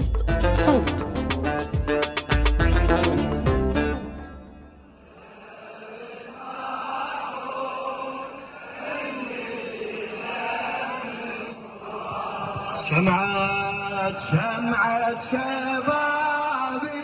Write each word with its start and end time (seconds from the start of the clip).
بودكاست 0.00 0.16
صوت. 0.54 1.06
شمعة 12.90 14.16
شمعة 14.30 15.18
شبابي. 15.30 17.00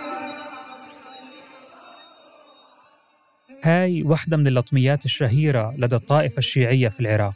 هاي 3.64 4.02
واحدة 4.02 4.36
من 4.36 4.46
اللطميات 4.46 5.04
الشهيرة 5.04 5.74
لدى 5.78 5.96
الطائفة 5.96 6.38
الشيعية 6.38 6.88
في 6.88 7.00
العراق. 7.00 7.34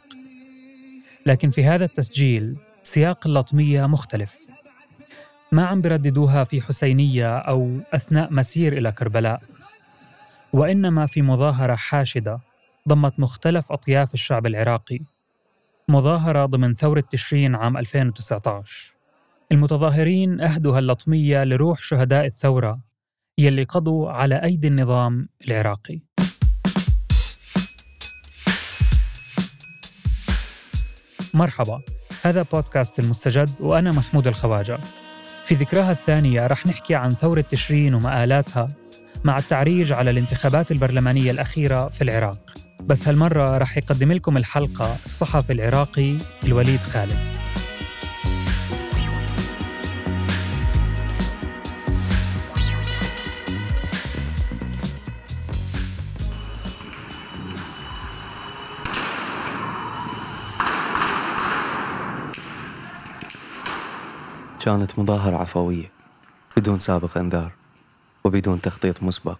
لكن 1.25 1.49
في 1.49 1.63
هذا 1.63 1.85
التسجيل 1.85 2.57
سياق 2.83 3.27
اللطمية 3.27 3.87
مختلف. 3.87 4.50
ما 5.53 5.65
عم 5.65 5.81
برددوها 5.81 6.43
في 6.43 6.61
حسينية 6.61 7.37
أو 7.37 7.79
أثناء 7.93 8.33
مسير 8.33 8.77
إلى 8.77 8.91
كربلاء 8.91 9.41
وإنما 10.53 11.05
في 11.05 11.21
مظاهرة 11.21 11.75
حاشدة 11.75 12.39
ضمت 12.89 13.19
مختلف 13.19 13.71
أطياف 13.71 14.13
الشعب 14.13 14.45
العراقي. 14.45 14.99
مظاهرة 15.87 16.45
ضمن 16.45 16.73
ثورة 16.73 17.03
تشرين 17.11 17.55
عام 17.55 17.77
2019 17.77 18.93
المتظاهرين 19.51 20.41
أهدوا 20.41 20.77
هاللطمية 20.77 21.43
لروح 21.43 21.81
شهداء 21.81 22.25
الثورة 22.25 22.79
يلي 23.37 23.63
قضوا 23.63 24.11
على 24.11 24.43
أيدي 24.43 24.67
النظام 24.67 25.29
العراقي. 25.47 25.99
مرحبا 31.33 31.81
هذا 32.23 32.41
بودكاست 32.41 32.99
المستجد 32.99 33.61
وأنا 33.61 33.91
محمود 33.91 34.27
الخواجة. 34.27 34.79
في 35.51 35.57
ذكراها 35.57 35.91
الثانية 35.91 36.47
رح 36.47 36.67
نحكي 36.67 36.95
عن 36.95 37.11
ثورة 37.11 37.41
تشرين 37.41 37.93
ومآلاتها 37.93 38.67
مع 39.23 39.37
التعريج 39.37 39.91
على 39.91 40.09
الانتخابات 40.11 40.71
البرلمانية 40.71 41.31
الأخيرة 41.31 41.87
في 41.87 42.03
العراق. 42.03 42.53
بس 42.83 43.07
هالمرة 43.07 43.57
رح 43.57 43.77
يقدم 43.77 44.11
لكم 44.11 44.37
الحلقة 44.37 44.97
الصحفي 45.05 45.53
العراقي 45.53 46.17
الوليد 46.43 46.79
خالد. 46.79 47.27
كانت 64.61 64.99
مظاهرة 64.99 65.37
عفوية 65.37 65.91
بدون 66.57 66.79
سابق 66.79 67.17
إنذار 67.17 67.51
وبدون 68.23 68.61
تخطيط 68.61 69.03
مسبق 69.03 69.39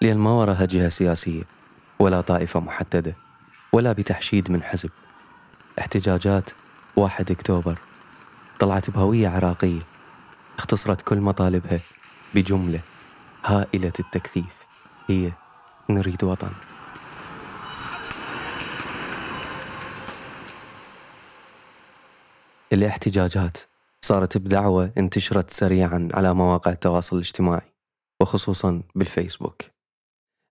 لأن 0.00 0.18
ما 0.18 0.30
وراها 0.30 0.64
جهة 0.64 0.88
سياسية 0.88 1.42
ولا 1.98 2.20
طائفة 2.20 2.60
محددة 2.60 3.16
ولا 3.72 3.92
بتحشيد 3.92 4.50
من 4.50 4.62
حزب. 4.62 4.90
احتجاجات 5.78 6.50
واحد 6.96 7.30
أكتوبر 7.30 7.78
طلعت 8.58 8.90
بهوية 8.90 9.28
عراقية 9.28 9.82
اختصرت 10.58 11.02
كل 11.02 11.20
مطالبها 11.20 11.80
بجملة 12.34 12.80
هائلة 13.44 13.92
التكثيف 14.00 14.54
هي 15.08 15.32
نريد 15.90 16.24
وطن. 16.24 16.52
الاحتجاجات 22.72 23.58
صارت 24.04 24.38
بدعوة 24.38 24.92
انتشرت 24.98 25.50
سريعا 25.50 26.08
على 26.14 26.34
مواقع 26.34 26.70
التواصل 26.72 27.16
الاجتماعي 27.16 27.74
وخصوصا 28.22 28.82
بالفيسبوك. 28.94 29.62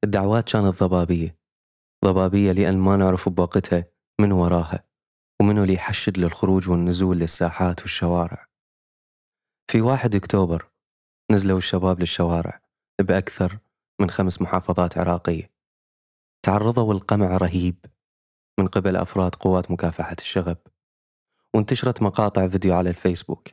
الدعوات 0.03 0.51
كانت 0.51 0.83
ضبابية 0.83 1.37
ضبابية 2.05 2.51
لأن 2.51 2.77
ما 2.77 2.97
نعرف 2.97 3.29
بوقتها 3.29 3.85
من 4.21 4.31
وراها 4.31 4.83
ومنو 5.41 5.63
اللي 5.63 5.73
يحشد 5.73 6.17
للخروج 6.17 6.69
والنزول 6.69 7.17
للساحات 7.17 7.81
والشوارع. 7.81 8.47
في 9.71 9.81
واحد 9.81 10.15
أكتوبر 10.15 10.71
نزلوا 11.31 11.57
الشباب 11.57 11.99
للشوارع 11.99 12.61
بأكثر 13.01 13.57
من 14.01 14.09
خمس 14.09 14.41
محافظات 14.41 14.97
عراقية. 14.97 15.51
تعرضوا 16.45 16.93
لقمع 16.93 17.37
رهيب 17.37 17.85
من 18.59 18.67
قبل 18.67 18.95
أفراد 18.95 19.35
قوات 19.35 19.71
مكافحة 19.71 20.15
الشغب. 20.19 20.57
وانتشرت 21.55 22.01
مقاطع 22.01 22.47
فيديو 22.47 22.75
على 22.75 22.89
الفيسبوك 22.89 23.47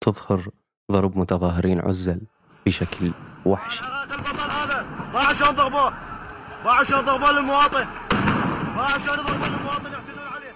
تظهر 0.00 0.48
ضرب 0.92 1.18
متظاهرين 1.18 1.80
عزل 1.80 2.20
بشكل 2.66 3.12
وحشي. 3.46 3.84
البطل 3.84 4.50
هذا. 4.50 4.82
ما 5.14 5.18
عشان 5.20 5.54
ضربوه؟ 5.54 5.90
ما 6.64 6.70
عشان 6.70 7.00
ضربوه 7.00 7.32
للمواطن؟ 7.32 7.84
ما 8.76 8.82
عشان 8.82 9.14
ضربوه 9.16 9.48
للمواطن 9.48 9.92
يعتدون 9.92 10.26
عليه؟ 10.34 10.54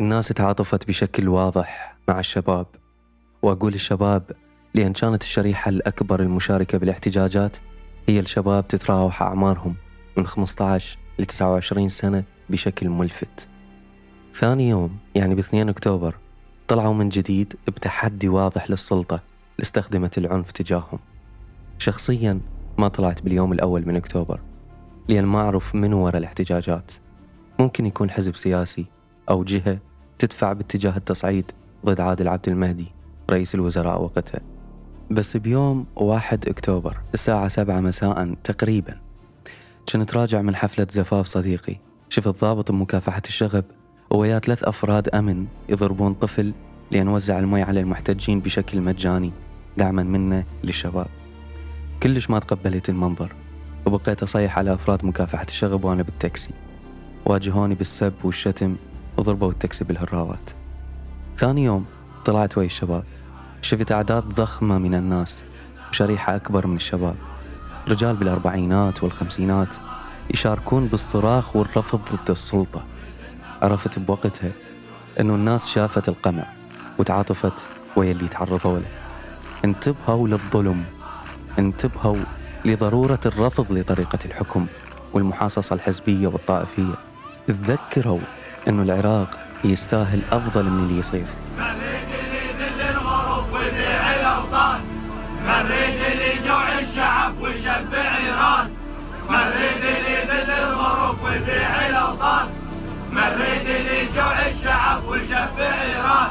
الناس 0.00 0.28
تعاطفت 0.28 0.88
بشكل 0.88 1.28
واضح 1.28 1.96
مع 2.08 2.20
الشباب. 2.20 2.66
وأقول 3.42 3.74
الشباب 3.74 4.30
لأن 4.74 4.92
كانت 4.92 5.22
الشريحة 5.22 5.68
الأكبر 5.68 6.20
المشاركة 6.20 6.78
بالاحتجاجات 6.78 7.56
هي 8.08 8.20
الشباب 8.20 8.68
تتراوح 8.68 9.22
أعمارهم 9.22 9.76
من 10.16 10.26
15 10.26 10.98
ل 11.18 11.24
29 11.24 11.88
سنة 11.88 12.24
بشكل 12.50 12.88
ملفت. 12.88 13.48
ثاني 14.38 14.68
يوم 14.68 14.96
يعني 15.14 15.34
ب 15.34 15.38
2 15.38 15.68
أكتوبر 15.68 16.14
طلعوا 16.68 16.94
من 16.94 17.08
جديد 17.08 17.54
بتحدي 17.66 18.28
واضح 18.28 18.70
للسلطة 18.70 19.22
لاستخدمت 19.58 20.18
العنف 20.18 20.50
تجاههم. 20.50 20.98
شخصيا 21.78 22.40
ما 22.78 22.88
طلعت 22.88 23.22
باليوم 23.22 23.52
الأول 23.52 23.86
من 23.86 23.96
أكتوبر 23.96 24.40
لأن 25.08 25.24
ما 25.24 25.40
أعرف 25.40 25.74
من 25.74 25.92
وراء 25.92 26.16
الاحتجاجات. 26.16 26.92
ممكن 27.60 27.86
يكون 27.86 28.10
حزب 28.10 28.36
سياسي 28.36 28.86
أو 29.30 29.44
جهة 29.44 29.78
تدفع 30.18 30.52
باتجاه 30.52 30.96
التصعيد 30.96 31.52
ضد 31.86 32.00
عادل 32.00 32.28
عبد 32.28 32.48
المهدي 32.48 32.92
رئيس 33.30 33.54
الوزراء 33.54 34.02
وقتها. 34.02 34.40
بس 35.10 35.36
بيوم 35.36 35.86
1 35.96 36.48
أكتوبر 36.48 37.00
الساعة 37.14 37.48
7 37.48 37.80
مساء 37.80 38.34
تقريبا 38.44 39.00
كنت 39.92 40.16
راجع 40.16 40.42
من 40.42 40.56
حفلة 40.56 40.86
زفاف 40.90 41.26
صديقي. 41.26 41.76
شفت 42.08 42.40
ضابط 42.40 42.72
بمكافحة 42.72 43.22
الشغب 43.26 43.64
ويا 44.10 44.38
ثلاث 44.38 44.64
أفراد 44.64 45.08
أمن 45.08 45.46
يضربون 45.68 46.14
طفل 46.14 46.52
لأن 46.90 47.08
وزع 47.08 47.38
المي 47.38 47.62
على 47.62 47.80
المحتجين 47.80 48.40
بشكل 48.40 48.80
مجاني 48.80 49.32
دعما 49.76 50.02
منه 50.02 50.44
للشباب. 50.64 51.06
كلش 52.02 52.30
ما 52.30 52.38
تقبلت 52.38 52.88
المنظر 52.88 53.32
وبقيت 53.86 54.22
أصيح 54.22 54.58
على 54.58 54.74
أفراد 54.74 55.04
مكافحة 55.04 55.46
الشغب 55.48 55.84
وأنا 55.84 56.02
بالتاكسي. 56.02 56.50
واجهوني 57.24 57.74
بالسب 57.74 58.12
والشتم 58.24 58.76
وضربوا 59.16 59.50
التاكسي 59.50 59.84
بالهراوات. 59.84 60.50
ثاني 61.36 61.64
يوم 61.64 61.84
طلعت 62.24 62.58
ويا 62.58 62.66
الشباب. 62.66 63.04
شفت 63.62 63.92
أعداد 63.92 64.22
ضخمة 64.22 64.78
من 64.78 64.94
الناس 64.94 65.42
وشريحة 65.90 66.36
أكبر 66.36 66.66
من 66.66 66.76
الشباب. 66.76 67.16
رجال 67.88 68.16
بالأربعينات 68.16 69.02
والخمسينات 69.02 69.76
يشاركون 70.34 70.86
بالصراخ 70.86 71.56
والرفض 71.56 72.00
ضد 72.12 72.30
السلطة. 72.30 72.86
عرفت 73.62 73.98
بوقتها 73.98 74.52
أنه 75.20 75.34
الناس 75.34 75.68
شافت 75.68 76.08
القمع 76.08 76.44
وتعاطفت 76.98 77.66
ويا 77.96 78.12
اللي 78.12 78.28
تعرضوا 78.28 78.78
له. 78.78 78.86
انتبهوا 79.64 80.28
للظلم 80.28 80.84
انتبهوا 81.58 82.16
لضرورة 82.64 83.20
الرفض 83.26 83.72
لطريقة 83.72 84.18
الحكم 84.24 84.66
والمحاصصة 85.12 85.74
الحزبية 85.74 86.26
والطائفية. 86.28 86.94
تذكروا 87.46 88.20
أنه 88.68 88.82
العراق 88.82 89.38
يستاهل 89.64 90.20
أفضل 90.32 90.64
من 90.64 90.84
اللي 90.84 90.98
يصير. 90.98 91.26
مريد 95.46 96.00
اللي 96.12 96.36
يجوع 96.36 96.78
الشعب 96.78 97.40
ويشبع 97.40 98.16
إيران. 98.18 98.70
مريد 99.30 99.84
اللي 99.84 100.12
يذل 100.12 100.50
الغروب 100.50 101.22
ويبيع 101.22 101.85
الشعب 104.96 105.08
ويشبع 105.08 105.82
ايران 105.82 106.28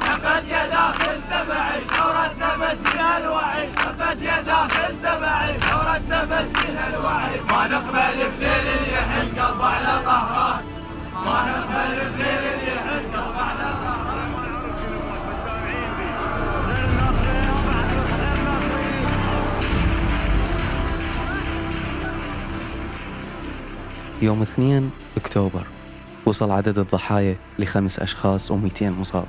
ثبت 0.00 0.44
يا 0.48 0.66
داخل 0.66 1.20
دمعي 1.30 1.80
ثورتنا 1.80 2.56
مسكين 2.56 3.00
الوعي. 3.00 3.68
ثبت 3.72 4.22
يا 4.22 4.40
داخل 4.40 5.00
دمعي 5.02 5.58
ثورتنا 5.58 6.24
مسكين 6.24 6.78
الوعي. 6.88 7.40
ما 7.50 7.68
نقبل 7.68 8.30
بذيل 8.38 8.66
اللي 8.74 8.92
يحل 8.92 9.40
قلبه 9.40 9.66
على 9.66 10.04
طهران. 10.04 10.64
ما 11.24 11.38
نقبل 11.48 12.10
بذيل 12.10 12.44
اللي 12.54 12.74
يحل 12.74 13.16
قلبه 13.16 13.42
على 13.42 13.68
طهران. 13.82 14.28
يوم 24.22 24.42
2 24.42 24.90
أكتوبر. 25.16 25.77
وصل 26.28 26.50
عدد 26.50 26.78
الضحايا 26.78 27.36
لخمس 27.58 27.98
أشخاص 27.98 28.52
و200 28.52 28.82
مصاب. 28.82 29.24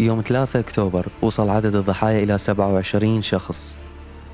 يوم 0.00 0.20
3 0.20 0.60
أكتوبر 0.60 1.06
وصل 1.22 1.50
عدد 1.50 1.74
الضحايا 1.74 2.22
إلى 2.22 2.38
27 2.38 3.22
شخص. 3.22 3.76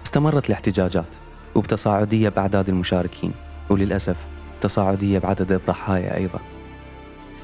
استمرت 0.06 0.46
الاحتجاجات 0.46 1.16
وبتصاعدية 1.54 2.28
بأعداد 2.28 2.68
المشاركين 2.68 3.32
وللأسف 3.70 4.16
تصاعدية 4.60 5.18
بعدد 5.18 5.52
الضحايا 5.52 6.16
أيضا. 6.16 6.40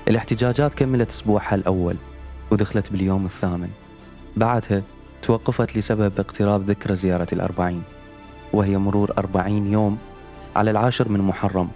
الاحتجاجات 0.09 0.75
كملت 0.75 1.11
أسبوعها 1.11 1.55
الأول 1.55 1.97
ودخلت 2.51 2.93
باليوم 2.93 3.25
الثامن. 3.25 3.71
بعدها 4.37 4.83
توقفت 5.23 5.77
لسبب 5.77 6.13
اقتراب 6.19 6.71
ذكرى 6.71 6.97
زيارة 6.97 7.29
الأربعين 7.33 7.83
وهي 8.53 8.79
مرور 8.79 9.13
أربعين 9.19 9.73
يوم 9.73 9.99
على 10.57 10.71
العاشر 10.71 11.09
من 11.09 11.21
محرم 11.21 11.69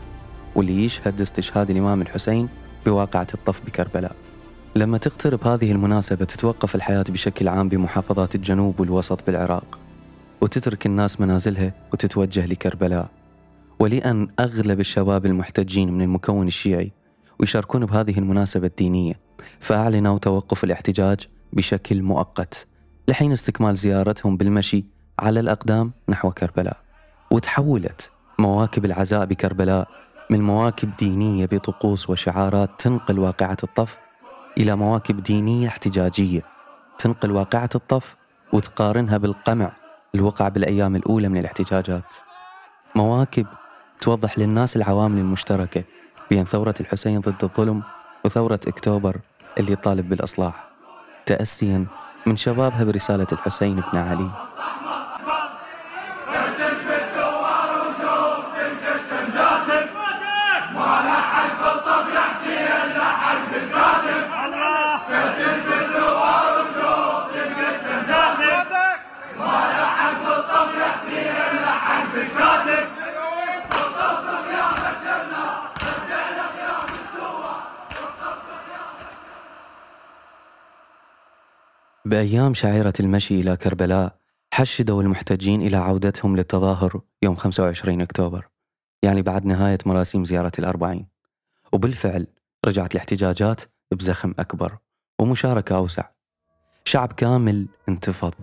واللي 0.59 0.85
يشهد 0.85 1.21
استشهاد 1.21 1.71
الإمام 1.71 2.03
الحسين 2.03 2.49
بواقعة 2.87 3.27
الطف 3.35 3.67
بكربلاء؟ 3.67 4.17
لما 4.77 4.99
تقترب 4.99 5.47
هذه 5.47 5.73
المناسبة 5.73 6.25
تتوقف 6.25 6.75
الحياة 6.75 7.05
بشكل 7.09 7.49
عام 7.49 7.69
بمحافظات 7.69 8.35
الجنوب 8.35 8.81
والوسط 8.81 9.27
بالعراق 9.27 9.79
وتترك 10.41 10.87
الناس 10.87 11.21
منازلها 11.21 11.75
وتتوجه 11.93 12.47
لكربلاء. 12.47 13.11
ولأن 13.79 14.29
أغلب 14.41 14.81
الشباب 14.81 15.27
المحتجين 15.27 15.93
من 15.93 16.03
المكون 16.03 16.47
الشيعي 16.47 16.93
ويشاركون 17.41 17.87
بهذه 17.87 18.19
المناسبة 18.19 18.67
الدينية 18.67 19.21
فأعلنوا 19.61 20.19
توقف 20.19 20.65
الاحتجاج 20.65 21.21
بشكل 21.53 22.03
مؤقت 22.03 22.67
لحين 23.09 23.33
استكمال 23.33 23.77
زيارتهم 23.77 24.37
بالمشي 24.37 24.85
على 25.19 25.41
الأقدام 25.41 25.93
نحو 26.09 26.31
كربلاء. 26.31 26.77
وتحولت 27.31 28.11
مواكب 28.39 28.85
العزاء 28.85 29.25
بكربلاء 29.25 29.89
من 30.31 30.43
مواكب 30.43 30.97
دينية 30.97 31.47
بطقوس 31.47 32.11
وشعارات 32.11 32.71
تنقل 32.79 33.19
واقعة 33.19 33.57
الطف 33.63 33.99
إلى 34.59 34.77
مواكب 34.77 35.23
دينية 35.23 35.69
احتجاجية. 35.69 36.43
تنقل 36.99 37.31
واقعة 37.31 37.69
الطف 37.75 38.17
وتقارنها 38.53 39.17
بالقمع 39.17 39.73
الوقع 40.15 40.49
بالأيام 40.49 40.97
الأولى 40.97 41.29
من 41.29 41.37
الاحتجاجات. 41.37 42.15
مواكب 42.95 43.47
توضح 44.01 44.39
للناس 44.39 44.77
العوامل 44.77 45.19
المشتركة 45.19 45.85
بين 46.31 46.45
ثورة 46.45 46.75
الحسين 46.81 47.21
ضد 47.21 47.45
الظلم 47.45 47.83
وثورة 48.25 48.61
أكتوبر 48.67 49.21
اللي 49.59 49.77
طالب 49.77 50.09
بالإصلاح. 50.09 50.69
تأسيا 51.27 51.87
من 52.27 52.37
شبابها 52.37 52.85
برسالة 52.85 53.27
الحسين 53.33 53.83
بن 53.93 53.99
علي. 53.99 54.31
بأيام 82.09 82.55
شعيرة 82.55 82.93
المشي 83.01 83.41
إلى 83.41 83.57
كربلاء 83.57 84.17
حشدوا 84.55 85.03
المحتجين 85.03 85.63
إلى 85.63 85.77
عودتهم 85.77 86.37
للتظاهر 86.37 87.01
يوم 87.23 87.37
25 87.37 88.01
أكتوبر 88.01 88.49
يعني 89.03 89.23
بعد 89.23 89.47
نهاية 89.47 89.79
مراسيم 89.87 90.25
زيارة 90.25 90.53
الأربعين. 90.59 91.07
وبالفعل 91.73 92.27
رجعت 92.67 92.93
الاحتجاجات 92.93 93.61
بزخم 93.93 94.35
أكبر 94.39 94.79
ومشاركة 95.21 95.77
أوسع. 95.77 96.05
شعب 96.85 97.13
كامل 97.13 97.69
انتفض 97.89 98.35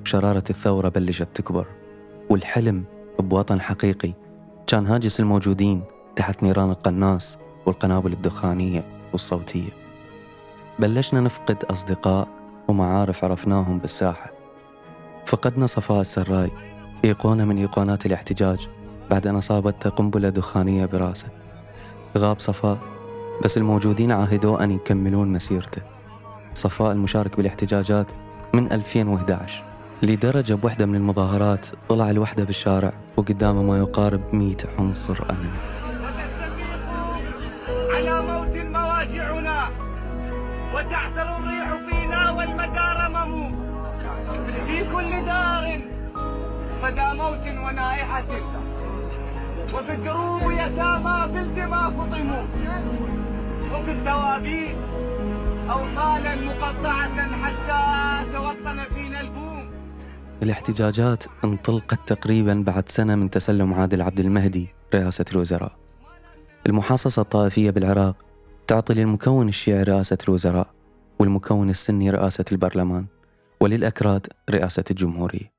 وشرارة 0.00 0.44
الثورة 0.50 0.88
بلشت 0.88 1.28
تكبر 1.34 1.66
والحلم 2.30 2.84
بوطن 3.18 3.60
حقيقي 3.60 4.12
كان 4.66 4.86
هاجس 4.86 5.20
الموجودين 5.20 5.84
تحت 6.16 6.42
نيران 6.42 6.70
القناص 6.70 7.38
والقنابل 7.66 8.12
الدخانية 8.12 9.08
والصوتية. 9.12 9.70
بلشنا 10.78 11.20
نفقد 11.20 11.64
أصدقاء 11.64 12.43
ومعارف 12.68 13.24
عرفناهم 13.24 13.78
بالساحة. 13.78 14.32
فقدنا 15.26 15.66
صفاء 15.66 16.00
السراي 16.00 16.50
إيقونة 17.04 17.44
من 17.44 17.58
إيقونات 17.58 18.06
الاحتجاج 18.06 18.68
بعد 19.10 19.26
أن 19.26 19.36
أصابته 19.36 19.90
قنبلة 19.90 20.28
دخانية 20.28 20.86
براسه. 20.86 21.28
غاب 22.18 22.40
صفاء 22.40 22.78
بس 23.44 23.56
الموجودين 23.56 24.12
عاهدوه 24.12 24.64
أن 24.64 24.70
يكملون 24.70 25.32
مسيرته. 25.32 25.82
صفاء 26.54 26.92
المشارك 26.92 27.36
بالاحتجاجات 27.36 28.12
من 28.54 28.72
2011 28.72 29.64
لدرجة 30.02 30.54
بوحدة 30.54 30.86
من 30.86 30.94
المظاهرات 30.94 31.66
طلع 31.88 32.10
لوحده 32.10 32.44
بالشارع 32.44 32.92
وقدامه 33.16 33.62
ما 33.62 33.78
يقارب 33.78 34.34
100 34.34 34.56
عنصر 34.78 35.24
أمن 35.30 35.50
على 37.94 38.22
موت 38.22 38.56
مواجعنا. 38.56 39.70
كل 44.94 45.24
دار 45.26 45.80
صدى 46.82 47.08
موت 47.18 47.46
ونائحة 47.64 48.30
وفي 49.74 49.92
الدروب 49.92 50.50
يتامى 50.50 51.32
بالدماء 51.32 51.90
فطموا 51.90 52.44
وفي 53.74 53.90
الدوابين 53.90 54.76
أوصالا 55.70 56.34
مقطعة 56.34 57.16
حتى 57.42 57.82
توطن 58.32 58.84
فينا 58.94 59.20
البوم. 59.20 59.70
الاحتجاجات 60.42 61.24
انطلقت 61.44 61.98
تقريبا 62.06 62.64
بعد 62.66 62.88
سنة 62.88 63.14
من 63.14 63.30
تسلم 63.30 63.74
عادل 63.74 64.02
عبد 64.02 64.20
المهدي 64.20 64.68
رئاسة 64.94 65.24
الوزراء. 65.32 65.72
المحاصصة 66.66 67.22
الطائفية 67.22 67.70
بالعراق 67.70 68.16
تعطي 68.66 68.94
للمكون 68.94 69.48
الشيعي 69.48 69.82
رئاسة 69.82 70.18
الوزراء 70.28 70.66
والمكون 71.18 71.70
السني 71.70 72.10
رئاسة 72.10 72.44
البرلمان. 72.52 73.13
وللأكراد 73.64 74.26
رئاسة 74.50 74.84
الجمهورية. 74.90 75.54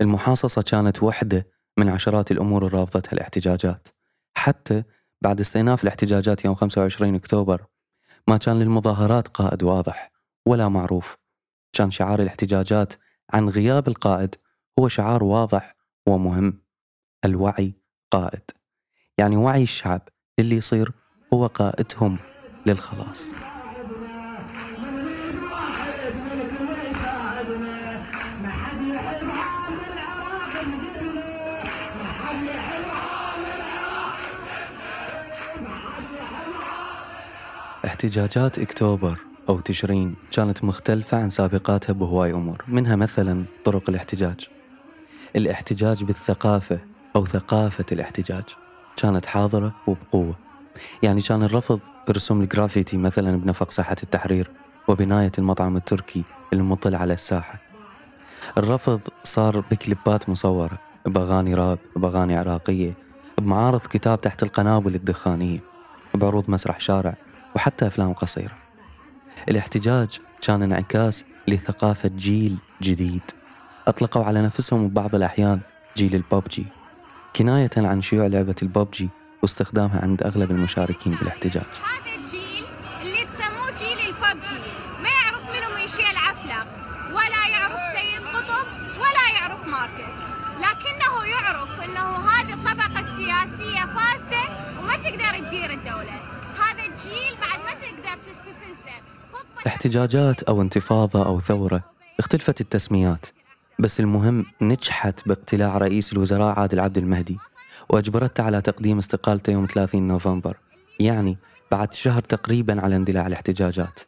المحاصصة 0.00 0.62
كانت 0.62 1.02
وحدة 1.02 1.46
من 1.78 1.88
عشرات 1.88 2.30
الأمور 2.30 2.66
اللي 2.66 2.78
رافضتها 2.78 3.12
الاحتجاجات. 3.12 3.88
حتى 4.36 4.82
بعد 5.22 5.40
استئناف 5.40 5.82
الاحتجاجات 5.82 6.44
يوم 6.44 6.54
25 6.54 7.14
أكتوبر 7.14 7.66
ما 8.28 8.36
كان 8.36 8.58
للمظاهرات 8.58 9.28
قائد 9.28 9.62
واضح 9.62 10.12
ولا 10.46 10.68
معروف. 10.68 11.16
كان 11.72 11.90
شعار 11.90 12.22
الاحتجاجات 12.22 12.92
عن 13.32 13.48
غياب 13.48 13.88
القائد 13.88 14.34
هو 14.78 14.88
شعار 14.88 15.24
واضح 15.24 15.76
ومهم. 16.08 16.60
الوعي 17.24 17.74
قائد. 18.10 18.50
يعني 19.18 19.36
وعي 19.36 19.62
الشعب 19.62 20.08
اللي 20.38 20.56
يصير 20.56 20.92
هو 21.34 21.46
قائدهم 21.46 22.18
للخلاص. 22.66 23.30
احتجاجات 37.88 38.58
اكتوبر 38.58 39.18
أو 39.48 39.60
تشرين 39.60 40.14
كانت 40.30 40.64
مختلفة 40.64 41.18
عن 41.18 41.30
سابقاتها 41.30 41.92
بهواي 41.92 42.32
أمور، 42.32 42.64
منها 42.68 42.96
مثلا 42.96 43.44
طرق 43.64 43.90
الاحتجاج. 43.90 44.48
الاحتجاج 45.36 46.04
بالثقافة 46.04 46.80
أو 47.16 47.26
ثقافة 47.26 47.84
الاحتجاج 47.92 48.44
كانت 48.96 49.26
حاضرة 49.26 49.74
وبقوة. 49.86 50.34
يعني 51.02 51.20
كان 51.20 51.42
الرفض 51.42 51.80
برسوم 52.08 52.40
الجرافيتي 52.40 52.96
مثلا 52.96 53.36
بنفق 53.36 53.70
ساحة 53.70 53.96
التحرير 54.02 54.50
وبناية 54.88 55.32
المطعم 55.38 55.76
التركي 55.76 56.24
المطل 56.52 56.94
على 56.94 57.14
الساحة. 57.14 57.60
الرفض 58.58 59.00
صار 59.24 59.60
بكليبات 59.60 60.28
مصورة 60.28 60.78
بأغاني 61.06 61.54
راب 61.54 61.78
بأغاني 61.96 62.36
عراقية 62.36 62.94
بمعارض 63.38 63.80
كتاب 63.80 64.20
تحت 64.20 64.42
القنابل 64.42 64.94
الدخانية 64.94 65.60
بعروض 66.14 66.50
مسرح 66.50 66.80
شارع 66.80 67.16
وحتى 67.58 67.86
أفلام 67.86 68.12
قصيرة. 68.12 68.54
الاحتجاج 69.48 70.20
كان 70.46 70.62
انعكاس 70.62 71.24
لثقافة 71.48 72.08
جيل 72.08 72.58
جديد. 72.82 73.22
أطلقوا 73.88 74.24
على 74.24 74.42
نفسهم 74.42 74.88
ببعض 74.88 75.14
الأحيان 75.14 75.60
جيل 75.96 76.14
الببجي 76.14 76.66
كناية 77.36 77.70
عن 77.76 78.02
شيوع 78.02 78.26
لعبة 78.26 78.54
الببجي 78.62 79.08
واستخدامها 79.42 80.00
عند 80.00 80.22
أغلب 80.22 80.50
المشاركين 80.50 81.14
بالاحتجاج. 81.14 81.62
هذا 81.62 82.14
الجيل 82.16 82.66
اللي 83.02 83.24
تسموه 83.24 83.70
جيل 83.78 83.98
الببجي 83.98 84.60
ما 85.02 85.08
يعرف 85.08 85.42
منهم 85.54 85.84
يشيل 85.84 86.06
العفلة 86.06 86.60
ولا 87.10 87.48
يعرف 87.48 87.80
سيد 87.94 88.26
قطب 88.26 88.66
ولا 89.00 89.38
يعرف 89.38 89.66
ماركس. 89.66 90.14
لكنه 90.58 91.24
يعرف 91.24 91.80
إنه 91.84 92.30
هذه 92.30 92.52
الطبقة 92.52 93.00
السياسية 93.00 93.82
فاسدة 93.96 94.44
وما 94.80 94.96
تقدر 94.96 95.48
تدير 95.48 95.70
الدولة. 95.70 96.37
احتجاجات 99.66 100.42
أو 100.42 100.62
انتفاضة 100.62 101.26
أو 101.26 101.40
ثورة 101.40 101.84
اختلفت 102.18 102.60
التسميات 102.60 103.26
بس 103.78 104.00
المهم 104.00 104.46
نجحت 104.62 105.28
باقتلاع 105.28 105.78
رئيس 105.78 106.12
الوزراء 106.12 106.58
عادل 106.60 106.80
عبد 106.80 106.98
المهدي 106.98 107.38
وأجبرته 107.88 108.42
على 108.44 108.60
تقديم 108.60 108.98
استقالته 108.98 109.50
يوم 109.50 109.66
30 109.66 110.08
نوفمبر 110.08 110.56
يعني 111.00 111.38
بعد 111.70 111.94
شهر 111.94 112.22
تقريبا 112.22 112.80
على 112.80 112.96
اندلاع 112.96 113.26
الاحتجاجات. 113.26 114.00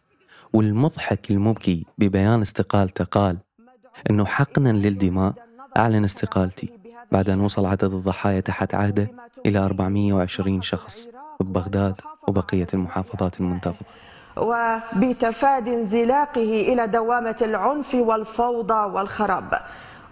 والمضحك 0.52 1.30
المبكي 1.30 1.86
ببيان 1.98 2.40
استقالته 2.40 3.04
قال 3.04 3.38
إنه 4.10 4.24
حقنا 4.24 4.68
للدماء 4.68 5.34
أعلن 5.76 6.04
استقالتي 6.04 6.72
بعد 7.12 7.30
أن 7.30 7.40
وصل 7.40 7.66
عدد 7.66 7.94
الضحايا 7.94 8.40
تحت 8.40 8.74
عهده 8.74 9.10
إلى 9.46 9.58
420 9.58 10.62
شخص 10.62 11.08
ببغداد. 11.40 11.94
وبقية 12.30 12.66
المحافظات 12.74 13.40
المنتفضة. 13.40 13.90
وبتفادي 14.36 15.74
انزلاقه 15.74 16.50
إلى 16.70 16.86
دوامة 16.86 17.36
العنف 17.42 17.94
والفوضى 17.94 18.92
والخراب. 18.94 19.60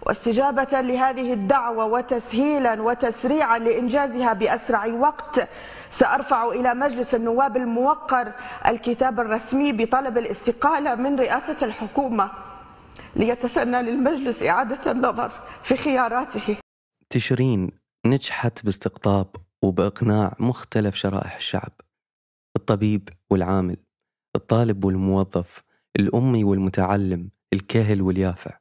واستجابة 0.05 0.81
لهذه 0.81 1.33
الدعوة 1.33 1.85
وتسهيلا 1.85 2.81
وتسريعا 2.81 3.59
لإنجازها 3.59 4.33
بأسرع 4.33 4.85
وقت 4.85 5.47
سأرفع 5.89 6.47
إلى 6.47 6.73
مجلس 6.73 7.15
النواب 7.15 7.57
الموقر 7.57 8.31
الكتاب 8.67 9.19
الرسمي 9.19 9.71
بطلب 9.71 10.17
الاستقالة 10.17 10.95
من 10.95 11.19
رئاسة 11.19 11.57
الحكومة 11.61 12.31
ليتسنى 13.15 13.81
للمجلس 13.81 14.43
إعادة 14.43 14.91
النظر 14.91 15.31
في 15.63 15.77
خياراته. 15.77 16.57
تشرين 17.09 17.71
نجحت 18.05 18.65
باستقطاب 18.65 19.27
وبإقناع 19.63 20.33
مختلف 20.39 20.95
شرائح 20.95 21.35
الشعب. 21.35 21.71
الطبيب 22.55 23.09
والعامل 23.29 23.77
الطالب 24.35 24.83
والموظف 24.83 25.63
الأمي 25.99 26.43
والمتعلم 26.43 27.29
الكهل 27.53 28.01
واليافع. 28.01 28.59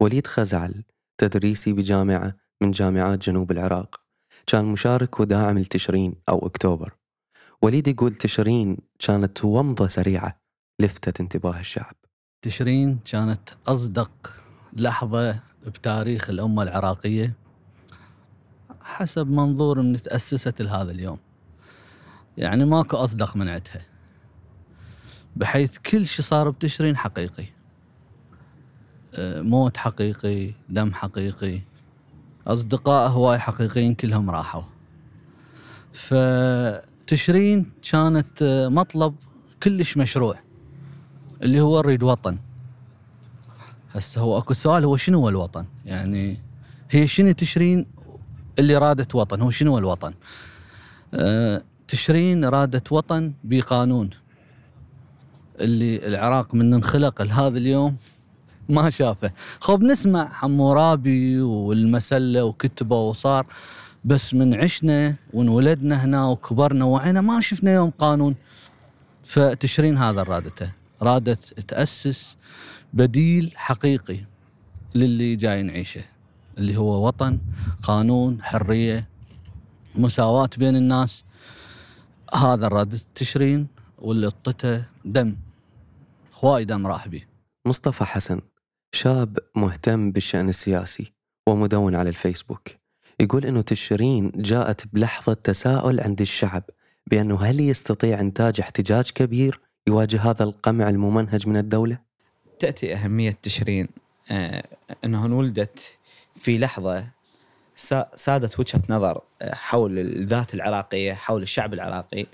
وليد 0.00 0.26
خزعل 0.26 0.84
تدريسي 1.18 1.72
بجامعة 1.72 2.36
من 2.60 2.70
جامعات 2.70 3.18
جنوب 3.18 3.50
العراق 3.50 4.00
كان 4.46 4.64
مشارك 4.64 5.20
وداعم 5.20 5.58
لتشرين 5.58 6.14
أو 6.28 6.46
أكتوبر. 6.46 6.94
وليد 7.62 7.88
يقول 7.88 8.14
تشرين 8.14 8.76
كانت 8.98 9.44
ومضة 9.44 9.88
سريعة 9.88 10.40
لفتت 10.80 11.20
انتباه 11.20 11.60
الشعب. 11.60 11.94
تشرين 12.42 12.98
كانت 13.04 13.48
أصدق 13.66 14.32
لحظة 14.72 15.40
بتاريخ 15.66 16.30
الأمة 16.30 16.62
العراقية 16.62 17.32
حسب 18.80 19.26
منظور 19.30 19.82
من 19.82 20.02
تأسست 20.02 20.62
لهذا 20.62 20.90
اليوم. 20.90 21.18
يعني 22.38 22.64
ماكو 22.64 22.96
أصدق 22.96 23.36
من 23.36 23.48
عدها 23.48 23.80
بحيث 25.36 25.78
كل 25.78 26.06
شيء 26.06 26.24
صار 26.24 26.50
بتشرين 26.50 26.96
حقيقي. 26.96 27.46
موت 29.18 29.76
حقيقي 29.76 30.54
دم 30.68 30.92
حقيقي. 30.92 31.60
أصدقاء 32.46 33.10
هواي 33.10 33.38
حقيقيين 33.38 33.94
كلهم 33.94 34.30
راحوا. 34.30 34.62
فتشرين 35.92 37.72
كانت 37.90 38.42
مطلب 38.72 39.14
كلش 39.62 39.96
مشروع 39.96 40.38
اللي 41.42 41.60
هو 41.60 41.80
نريد 41.80 42.02
وطن. 42.02 42.38
هسه 43.92 44.20
هو 44.20 44.38
أكو 44.38 44.54
سؤال 44.54 44.84
هو 44.84 44.96
شنو 44.96 45.18
هو 45.18 45.28
الوطن؟ 45.28 45.66
يعني 45.84 46.40
هي 46.90 47.06
شنو 47.06 47.32
تشرين 47.32 47.86
اللي 48.58 48.76
رادت 48.76 49.14
وطن؟ 49.14 49.40
هو 49.40 49.50
شنو 49.50 49.70
هو 49.70 49.78
الوطن؟ 49.78 50.14
أه 51.14 51.62
تشرين 51.94 52.44
رادت 52.44 52.92
وطن 52.92 53.32
بقانون. 53.44 54.10
اللي 55.60 56.06
العراق 56.06 56.54
من 56.54 56.74
انخلق 56.74 57.22
لهذا 57.22 57.58
اليوم 57.58 57.96
ما 58.68 58.90
شافه. 58.90 59.32
خب 59.60 59.82
نسمع 59.82 60.28
حمورابي 60.28 61.40
والمسلة 61.40 62.44
وكتبه 62.44 62.96
وصار 62.96 63.46
بس 64.04 64.34
من 64.34 64.54
عشنا 64.54 65.14
وانولدنا 65.32 66.04
هنا 66.04 66.26
وكبرنا 66.26 66.84
وعينا 66.84 67.20
ما 67.20 67.40
شفنا 67.40 67.74
يوم 67.74 67.90
قانون. 67.90 68.34
فتشرين 69.24 69.98
هذا 69.98 70.22
رادته 70.22 70.70
رادت 71.02 71.60
تأسس 71.60 72.36
بديل 72.92 73.52
حقيقي 73.54 74.20
للي 74.94 75.36
جاي 75.36 75.62
نعيشه 75.62 76.02
اللي 76.58 76.76
هو 76.76 77.06
وطن 77.06 77.38
قانون 77.82 78.42
حرية 78.42 79.08
مساواة 79.94 80.50
بين 80.58 80.76
الناس. 80.76 81.24
هذا 82.36 82.68
رادت 82.68 83.06
تشرين 83.14 83.66
واللي 83.98 84.30
طته 84.30 84.84
دم 85.04 85.36
هواي 86.44 86.64
دم 86.64 86.86
راح 86.86 87.08
بيه 87.08 87.28
مصطفى 87.66 88.04
حسن 88.04 88.40
شاب 88.92 89.38
مهتم 89.56 90.12
بالشأن 90.12 90.48
السياسي 90.48 91.12
ومدون 91.48 91.94
على 91.94 92.08
الفيسبوك 92.08 92.68
يقول 93.20 93.44
إنه 93.44 93.60
تشرين 93.60 94.32
جاءت 94.34 94.86
بلحظة 94.92 95.32
تساؤل 95.32 96.00
عند 96.00 96.20
الشعب 96.20 96.62
بأنه 97.06 97.42
هل 97.42 97.60
يستطيع 97.60 98.20
إنتاج 98.20 98.60
احتجاج 98.60 99.10
كبير 99.10 99.60
يواجه 99.86 100.20
هذا 100.30 100.44
القمع 100.44 100.88
الممنهج 100.88 101.48
من 101.48 101.56
الدولة؟ 101.56 101.98
تأتي 102.58 102.94
أهمية 102.94 103.38
تشرين 103.42 103.88
آه 104.30 104.64
أنه 105.04 105.26
انولدت 105.26 105.96
في 106.36 106.58
لحظة 106.58 107.06
سادت 108.14 108.60
وجهة 108.60 108.82
نظر 108.88 109.20
آه، 109.42 109.54
حول 109.54 109.98
الذات 109.98 110.54
العراقية 110.54 111.12
حول 111.12 111.42
الشعب 111.42 111.74
العراقي 111.74 112.26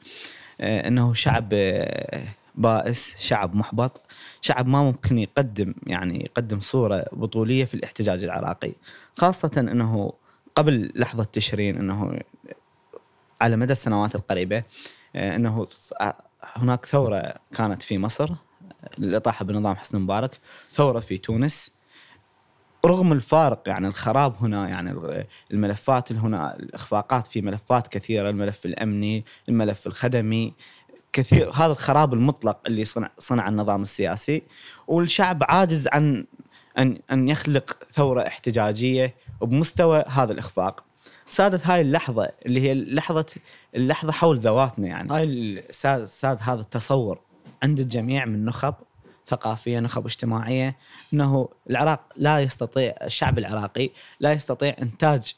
آه 0.60 0.88
أنه 0.88 1.14
شعب 1.14 1.48
آه 1.52 2.24
بائس 2.54 3.14
شعب 3.18 3.54
محبط 3.54 4.00
شعب 4.40 4.66
ما 4.66 4.82
ممكن 4.82 5.18
يقدم 5.18 5.74
يعني 5.86 6.24
يقدم 6.24 6.60
صورة 6.60 7.06
بطولية 7.12 7.64
في 7.64 7.74
الاحتجاج 7.74 8.24
العراقي. 8.24 8.72
خاصة 9.16 9.50
أنه 9.58 10.12
قبل 10.56 10.92
لحظة 10.94 11.24
تشرين 11.24 11.76
أنه 11.76 12.20
على 13.40 13.56
مدى 13.56 13.72
السنوات 13.72 14.14
القريبة 14.14 14.62
آه، 15.16 15.36
أنه 15.36 15.66
هناك 16.42 16.86
ثورة 16.86 17.34
كانت 17.56 17.82
في 17.82 17.98
مصر 17.98 18.30
للإطاحة 18.98 19.44
بنظام 19.44 19.76
حسني 19.76 20.00
مبارك 20.00 20.38
ثورة 20.72 21.00
في 21.00 21.18
تونس. 21.18 21.70
رغم 22.86 23.12
الفارق 23.12 23.62
يعني 23.66 23.86
الخراب 23.86 24.34
هنا 24.40 24.68
يعني 24.68 25.24
الملفات 25.50 26.12
هنا 26.12 26.56
الإخفاقات 26.56 27.26
في 27.26 27.42
ملفات 27.42 27.88
كثيرة 27.88 28.30
الملف 28.30 28.66
الأمني 28.66 29.24
الملف 29.48 29.86
الخدمي 29.86 30.54
كثير 31.12 31.50
هذا 31.50 31.72
الخراب 31.72 32.14
المطلق 32.14 32.58
اللي 32.66 32.84
صنع 32.84 33.10
صنع 33.18 33.48
النظام 33.48 33.82
السياسي. 33.82 34.42
والشعب 34.88 35.42
عاجز 35.42 35.88
عن 35.92 36.26
ان 36.78 36.98
أن 37.12 37.28
يخلق 37.28 37.84
ثورة 37.92 38.26
احتجاجية 38.26 39.14
بمستوى 39.42 40.04
هذا 40.08 40.32
الإخفاق. 40.32 40.84
سادت 41.26 41.66
هاي 41.66 41.80
اللحظة 41.80 42.28
اللي 42.46 42.60
هي 42.60 42.74
لحظة 42.74 43.26
اللحظة 43.76 44.12
حول 44.12 44.38
ذواتنا 44.38 44.88
يعني. 44.88 45.12
هاي 45.12 45.62
ساد, 45.70 46.04
ساد 46.04 46.38
هذا 46.40 46.60
التصور 46.60 47.20
عند 47.62 47.80
الجميع 47.80 48.24
من 48.24 48.44
نخب. 48.44 48.74
ثقافية 49.30 49.80
نخب 49.80 50.06
اجتماعية 50.06 50.76
إنه 51.14 51.48
العراق 51.70 52.00
لا 52.16 52.40
يستطيع 52.40 52.94
الشعب 53.02 53.38
العراقي 53.38 53.90
لا 54.20 54.32
يستطيع 54.32 54.76
إنتاج 54.82 55.34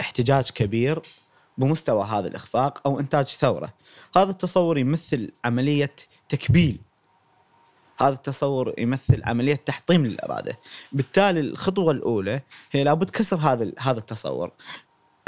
احتجاج 0.00 0.50
كبير 0.50 1.02
بمستوى 1.58 2.04
هذا 2.04 2.28
الإخفاق 2.28 2.86
أو 2.86 3.00
إنتاج 3.00 3.26
ثورة. 3.26 3.72
هذا 4.16 4.30
التصور 4.30 4.78
يمثل 4.78 5.32
عملية 5.44 5.96
تكبيل. 6.28 6.80
هذا 8.00 8.12
التصور 8.12 8.74
يمثل 8.78 9.22
عملية 9.24 9.54
تحطيم 9.54 10.06
للإرادة. 10.06 10.58
بالتالي 10.92 11.40
الخطوة 11.40 11.92
الأولى 11.92 12.40
هي 12.72 12.84
لابد 12.84 13.10
كسر 13.10 13.36
هذا 13.36 13.72
هذا 13.78 13.98
التصور. 13.98 14.50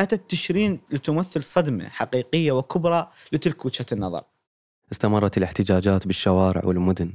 أتت 0.00 0.30
تشرين 0.30 0.80
لتمثل 0.90 1.44
صدمة 1.44 1.88
حقيقية 1.88 2.52
وكبرى 2.52 3.10
لتلك 3.32 3.64
وجهة 3.64 3.86
النظر. 3.92 4.22
استمرت 4.92 5.38
الاحتجاجات 5.38 6.06
بالشوارع 6.06 6.64
والمدن. 6.64 7.14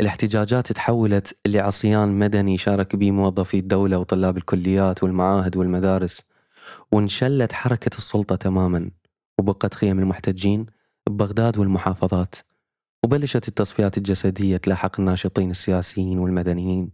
الاحتجاجات 0.00 0.72
تحولت 0.72 1.36
لعصيان 1.46 2.08
مدني 2.08 2.58
شارك 2.58 2.96
به 2.96 3.10
موظفي 3.10 3.58
الدولة 3.58 3.98
وطلاب 3.98 4.36
الكليات 4.36 5.02
والمعاهد 5.02 5.56
والمدارس 5.56 6.22
وانشلت 6.92 7.52
حركة 7.52 7.96
السلطة 7.96 8.36
تماما 8.36 8.90
وبقت 9.38 9.74
خيم 9.74 9.98
المحتجين 9.98 10.66
ببغداد 11.06 11.58
والمحافظات 11.58 12.34
وبلشت 13.04 13.48
التصفيات 13.48 13.98
الجسدية 13.98 14.56
تلاحق 14.56 15.00
الناشطين 15.00 15.50
السياسيين 15.50 16.18
والمدنيين. 16.18 16.90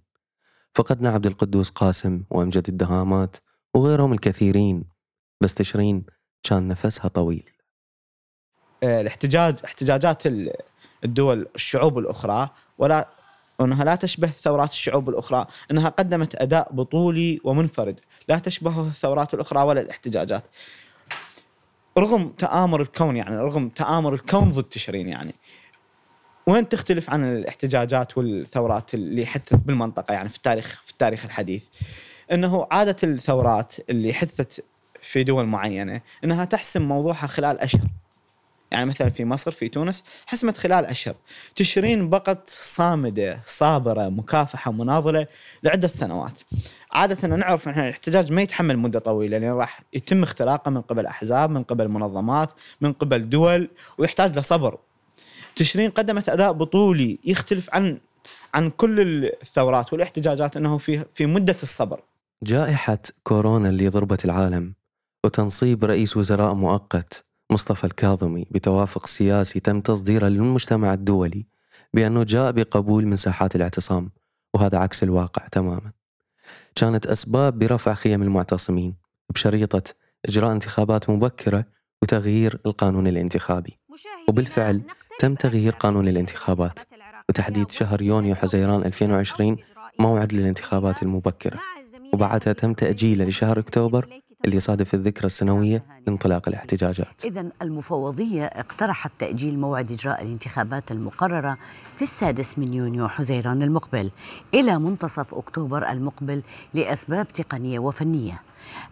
فقدنا 0.74 1.10
عبد 1.10 1.26
القدوس 1.26 1.70
قاسم 1.70 2.22
وأمجد 2.30 2.68
الدهامات 2.68 3.36
وغيرهم 3.74 4.12
الكثيرين 4.12 4.84
بس 5.40 5.54
تشرين 5.54 6.04
كان 6.42 6.68
نفسها 6.68 7.08
طويل. 7.08 7.50
الاحتجاج 8.82 9.56
احتجاجات 9.64 10.22
الدول 11.04 11.46
الشعوب 11.54 11.98
الأخرى 11.98 12.50
ولا 12.78 13.08
أنها 13.60 13.84
لا 13.84 13.94
تشبه 13.94 14.28
ثورات 14.28 14.70
الشعوب 14.70 15.08
الأخرى 15.08 15.46
أنها 15.70 15.88
قدمت 15.88 16.42
أداء 16.42 16.72
بطولي 16.72 17.40
ومنفرد 17.44 18.00
لا 18.28 18.38
تشبه 18.38 18.86
الثورات 18.86 19.34
الأخرى 19.34 19.62
ولا 19.62 19.80
الاحتجاجات. 19.80 20.44
رغم 21.98 22.28
تآمر 22.28 22.80
الكون 22.80 23.16
يعني 23.16 23.36
رغم 23.36 23.68
تآمر 23.68 24.14
الكون 24.14 24.50
ضد 24.50 24.64
تشرين 24.64 25.08
يعني. 25.08 25.34
وين 26.46 26.68
تختلف 26.68 27.10
عن 27.10 27.24
الاحتجاجات 27.36 28.18
والثورات 28.18 28.94
اللي 28.94 29.26
حدثت 29.26 29.54
بالمنطقة 29.54 30.14
يعني 30.14 30.28
في 30.28 30.36
التاريخ 30.36 30.82
في 30.84 30.92
التاريخ 30.92 31.24
الحديث؟ 31.24 31.64
إنه 32.32 32.66
عادة 32.70 32.96
الثورات 33.04 33.74
اللي 33.90 34.12
حدثت 34.12 34.64
في 35.02 35.24
دول 35.24 35.46
معينة 35.46 36.00
إنها 36.24 36.44
تحسم 36.44 36.82
موضوعها 36.82 37.26
خلال 37.26 37.60
أشهر. 37.60 37.88
يعني 38.72 38.86
مثلا 38.86 39.08
في 39.08 39.24
مصر 39.24 39.50
في 39.50 39.68
تونس 39.68 40.04
حسمت 40.26 40.56
خلال 40.56 40.86
أشهر. 40.86 41.14
تشرين 41.56 42.08
بقت 42.08 42.48
صامدة 42.48 43.40
صابرة 43.44 44.08
مكافحة 44.08 44.72
مناضلة 44.72 45.26
لعدة 45.62 45.88
سنوات. 45.88 46.40
عادة 46.92 47.28
نعرف 47.28 47.68
إن 47.68 47.80
الاحتجاج 47.80 48.32
ما 48.32 48.42
يتحمل 48.42 48.78
مدة 48.78 48.98
طويلة 48.98 49.38
لأن 49.38 49.52
راح 49.52 49.80
يتم 49.92 50.22
اختراقه 50.22 50.70
من 50.70 50.80
قبل 50.80 51.06
أحزاب 51.06 51.50
من 51.50 51.62
قبل 51.62 51.88
منظمات 51.88 52.52
من 52.80 52.92
قبل 52.92 53.28
دول 53.28 53.68
ويحتاج 53.98 54.38
لصبر. 54.38 54.78
تشرين 55.56 55.90
قدمت 55.90 56.28
أداء 56.28 56.52
بطولي 56.52 57.18
يختلف 57.24 57.74
عن 57.74 57.98
عن 58.54 58.70
كل 58.70 59.24
الثورات 59.24 59.92
والاحتجاجات 59.92 60.56
إنه 60.56 60.78
في 60.78 61.04
في 61.14 61.26
مدة 61.26 61.56
الصبر. 61.62 62.00
جائحة 62.44 62.98
كورونا 63.22 63.68
اللي 63.68 63.88
ضربت 63.88 64.24
العالم 64.24 64.74
وتنصيب 65.24 65.84
رئيس 65.84 66.16
وزراء 66.16 66.54
مؤقت. 66.54 67.24
مصطفى 67.52 67.84
الكاظمي 67.84 68.46
بتوافق 68.50 69.06
سياسي 69.06 69.60
تم 69.60 69.80
تصديره 69.80 70.28
للمجتمع 70.28 70.94
الدولي 70.94 71.46
بأنه 71.94 72.22
جاء 72.22 72.52
بقبول 72.52 73.06
من 73.06 73.16
ساحات 73.16 73.56
الاعتصام 73.56 74.10
وهذا 74.54 74.78
عكس 74.78 75.02
الواقع 75.02 75.46
تماما. 75.46 75.92
كانت 76.74 77.06
أسباب 77.06 77.58
برفع 77.58 77.94
خيم 77.94 78.22
المعتصمين 78.22 78.94
بشريطة 79.34 79.82
إجراء 80.28 80.52
انتخابات 80.52 81.10
مبكرة 81.10 81.64
وتغيير 82.02 82.60
القانون 82.66 83.06
الانتخابي. 83.06 83.78
وبالفعل 84.28 84.80
تم 85.18 85.34
تغيير 85.34 85.72
قانون 85.72 86.08
الانتخابات 86.08 86.78
وتحديد 87.28 87.70
شهر 87.70 88.02
يونيو 88.02 88.34
حزيران 88.34 88.84
2020 88.84 89.56
موعد 89.98 90.32
للانتخابات 90.32 91.02
المبكرة. 91.02 91.60
وبعدها 92.12 92.52
تم 92.52 92.72
تأجيله 92.72 93.24
لشهر 93.24 93.58
أكتوبر 93.58 94.21
اللي 94.44 94.56
يصادف 94.56 94.94
الذكرى 94.94 95.26
السنوية 95.26 95.84
لانطلاق 96.06 96.48
الاحتجاجات. 96.48 97.24
إذا 97.24 97.48
المفوضية 97.62 98.44
اقترحت 98.44 99.12
تأجيل 99.18 99.58
موعد 99.58 99.92
إجراء 99.92 100.22
الانتخابات 100.22 100.90
المقررة 100.90 101.58
في 101.96 102.02
السادس 102.02 102.58
من 102.58 102.74
يونيو 102.74 103.08
حزيران 103.08 103.62
المقبل 103.62 104.10
إلى 104.54 104.78
منتصف 104.78 105.34
أكتوبر 105.34 105.90
المقبل 105.90 106.42
لأسباب 106.74 107.28
تقنية 107.28 107.78
وفنية. 107.78 108.42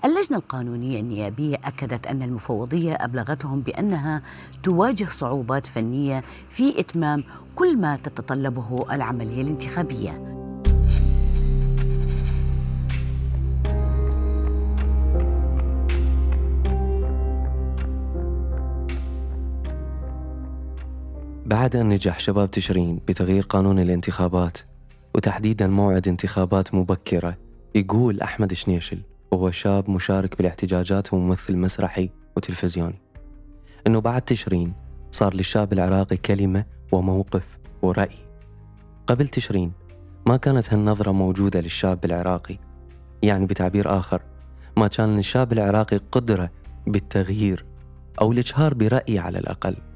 اللجنة 0.05 0.39
القانونية 0.39 1.01
النيابية 1.01 1.57
أكدت 1.65 2.07
أن 2.07 2.23
المفوضية 2.23 2.95
أبلغتهم 2.95 3.61
بأنها 3.61 4.23
تواجه 4.63 5.05
صعوبات 5.05 5.67
فنية 5.67 6.25
في 6.51 6.81
إتمام 6.81 7.25
كل 7.55 7.77
ما 7.77 7.97
تتطلبه 7.97 8.95
العملية 8.95 9.43
الانتخابية. 9.43 10.50
بعد 21.51 21.77
أن 21.77 21.89
نجح 21.89 22.19
شباب 22.19 22.51
تشرين 22.51 23.01
بتغيير 23.09 23.43
قانون 23.43 23.79
الانتخابات 23.79 24.59
وتحديدا 25.15 25.67
موعد 25.67 26.09
انتخابات 26.09 26.75
مبكرة 26.75 27.37
يقول 27.75 28.21
أحمد 28.21 28.53
شنيشل 28.53 29.03
وهو 29.31 29.51
شاب 29.51 29.91
مشارك 29.91 30.39
بالاحتجاجات 30.39 31.15
وممثل 31.15 31.57
مسرحي 31.57 32.11
وتلفزيوني 32.37 33.01
أنه 33.87 34.01
بعد 34.01 34.23
تشرين 34.23 34.73
صار 35.11 35.35
للشاب 35.35 35.73
العراقي 35.73 36.17
كلمة 36.17 36.65
وموقف 36.93 37.59
ورأي. 37.83 38.19
قبل 39.07 39.29
تشرين 39.29 39.73
ما 40.27 40.37
كانت 40.37 40.73
هالنظرة 40.75 41.13
موجودة 41.13 41.61
للشاب 41.61 42.05
العراقي 42.05 42.59
يعني 43.23 43.47
بتعبير 43.47 43.99
آخر 43.99 44.23
ما 44.77 44.87
كان 44.89 45.17
للشاب 45.17 45.53
العراقي 45.53 46.01
قدرة 46.13 46.51
بالتغيير 46.87 47.65
أو 48.21 48.33
الإجهار 48.33 48.75
برأي 48.75 49.19
على 49.19 49.39
الأقل. 49.39 49.90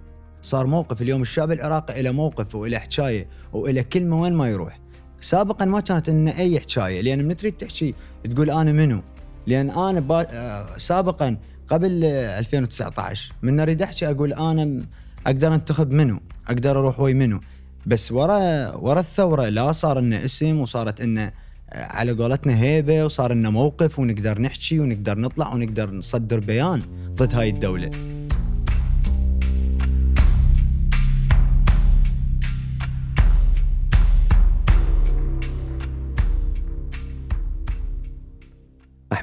صار 0.45 0.67
موقف 0.67 1.03
اليوم 1.03 1.23
الشعب 1.23 1.53
العراقي 1.53 2.03
له 2.03 2.11
موقف 2.11 2.55
وله 2.55 2.79
حكاية 2.79 3.29
وله 3.53 3.83
كلمة 3.83 4.23
وين 4.23 4.33
ما 4.33 4.49
يروح. 4.49 4.81
سابقا 5.21 5.65
ما 5.65 5.81
كانت 5.81 6.11
لنا 6.11 6.39
أي 6.39 6.61
حكاية 6.61 7.01
لأن 7.01 7.29
من 7.29 7.37
تريد 7.37 7.53
تحكي 7.53 7.95
تقول 8.35 8.51
أنا 8.51 8.73
منو؟ 8.73 9.03
لأن 9.47 9.71
أنا 9.71 10.01
با... 10.01 10.27
آه، 10.31 10.77
سابقا 10.77 11.37
قبل 11.69 12.05
2019 12.05 13.33
من 13.43 13.61
أريد 13.61 13.83
أحكي 13.83 14.11
أقول 14.11 14.33
أنا 14.33 14.87
أقدر 15.27 15.55
أنتخب 15.55 15.91
منو؟ 15.93 16.21
أقدر 16.49 16.79
أروح 16.79 17.01
وي 17.01 17.15
منو؟ 17.15 17.41
بس 17.87 18.13
ورا 18.13 18.71
ورا 18.77 19.01
الثورة 19.01 19.49
لا 19.49 19.73
صار 19.73 20.01
لنا 20.01 20.25
اسم 20.25 20.61
وصارت 20.61 21.03
لنا 21.03 21.33
آه، 21.71 21.85
على 21.85 22.13
قولتنا 22.13 22.61
هيبة 22.61 23.05
وصار 23.05 23.33
لنا 23.33 23.51
موقف 23.51 23.99
ونقدر 23.99 24.41
نحكي 24.41 24.81
ونقدر 24.81 25.19
نطلع 25.19 25.55
ونقدر 25.55 25.91
نصدر 25.91 26.41
بيان 26.41 26.83
ضد 27.15 27.35
هاي 27.35 27.49
الدولة. 27.49 27.91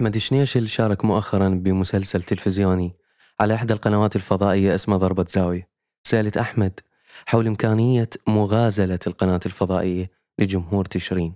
أحمد 0.01 0.17
شنيشل 0.17 0.67
شارك 0.67 1.05
مؤخرا 1.05 1.49
بمسلسل 1.49 2.23
تلفزيوني 2.23 2.95
على 3.39 3.53
إحدى 3.53 3.73
القنوات 3.73 4.15
الفضائية 4.15 4.75
اسمها 4.75 4.97
ضربة 4.97 5.25
زاوية. 5.29 5.67
سألت 6.03 6.37
أحمد 6.37 6.79
حول 7.25 7.47
إمكانية 7.47 8.09
مغازلة 8.27 8.99
القناة 9.07 9.39
الفضائية 9.45 10.11
لجمهور 10.39 10.85
تشرين 10.85 11.33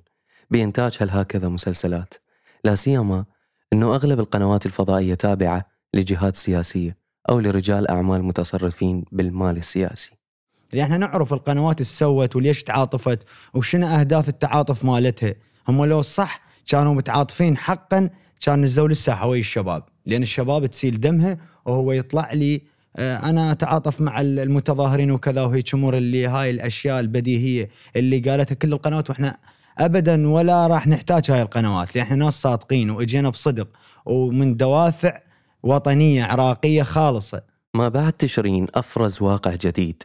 بإنتاج 0.51 0.97
هل 1.01 1.10
هكذا 1.10 1.47
مسلسلات. 1.47 2.13
لا 2.63 2.75
سيما 2.75 3.25
أنه 3.73 3.95
أغلب 3.95 4.19
القنوات 4.19 4.65
الفضائية 4.65 5.13
تابعة 5.13 5.65
لجهات 5.93 6.36
سياسية 6.36 6.97
أو 7.30 7.39
لرجال 7.39 7.91
أعمال 7.91 8.23
متصرفين 8.23 9.06
بالمال 9.12 9.58
السياسي. 9.58 10.12
يعني 10.73 10.84
إحنا 10.84 10.97
نعرف 10.97 11.34
القنوات 11.34 11.82
سوت 11.82 12.36
وليش 12.36 12.63
تعاطفت 12.63 13.19
وشنو 13.54 13.88
أهداف 13.88 14.30
التعاطف 14.30 14.86
مالتها. 14.86 15.36
هم 15.67 15.86
لو 15.86 16.01
صح 16.01 16.45
كانوا 16.67 16.93
متعاطفين 16.93 17.58
حقا 17.58 18.10
كان 18.45 18.62
نزلوا 18.62 18.88
للساحه 18.88 19.27
ويا 19.27 19.39
الشباب. 19.39 19.84
لأن 20.05 20.21
الشباب 20.21 20.65
تسيل 20.65 20.99
دمها 20.99 21.38
وهو 21.65 21.91
يطلع 21.91 22.34
لي 22.34 22.62
آه، 22.97 23.17
أنا 23.29 23.51
أتعاطف 23.51 24.01
مع 24.01 24.21
المتظاهرين 24.21 25.12
وكذا 25.12 25.43
وهيك 25.43 25.73
أمور 25.73 25.97
اللي 25.97 26.27
هاي 26.27 26.49
الأشياء 26.49 26.99
البديهية 26.99 27.69
اللي 27.95 28.19
قالتها 28.19 28.55
كل 28.55 28.73
القنوات 28.73 29.10
وإحنا 29.10 29.38
ابدا 29.77 30.27
ولا 30.29 30.67
راح 30.67 30.88
نحتاج 30.88 31.31
هاي 31.31 31.41
القنوات 31.41 31.95
لأن 31.95 32.03
إحنا 32.05 32.15
ناس 32.15 32.41
صادقين 32.41 32.89
وإجينا 32.89 33.29
بصدق 33.29 33.67
ومن 34.05 34.58
دوافع 34.58 35.19
وطنية 35.63 36.23
عراقية 36.23 36.84
خالصة. 36.84 37.41
ما 37.75 37.89
بعد 37.89 38.13
تشرين 38.13 38.67
أفرز 38.75 39.21
واقع 39.21 39.55
جديد. 39.55 40.03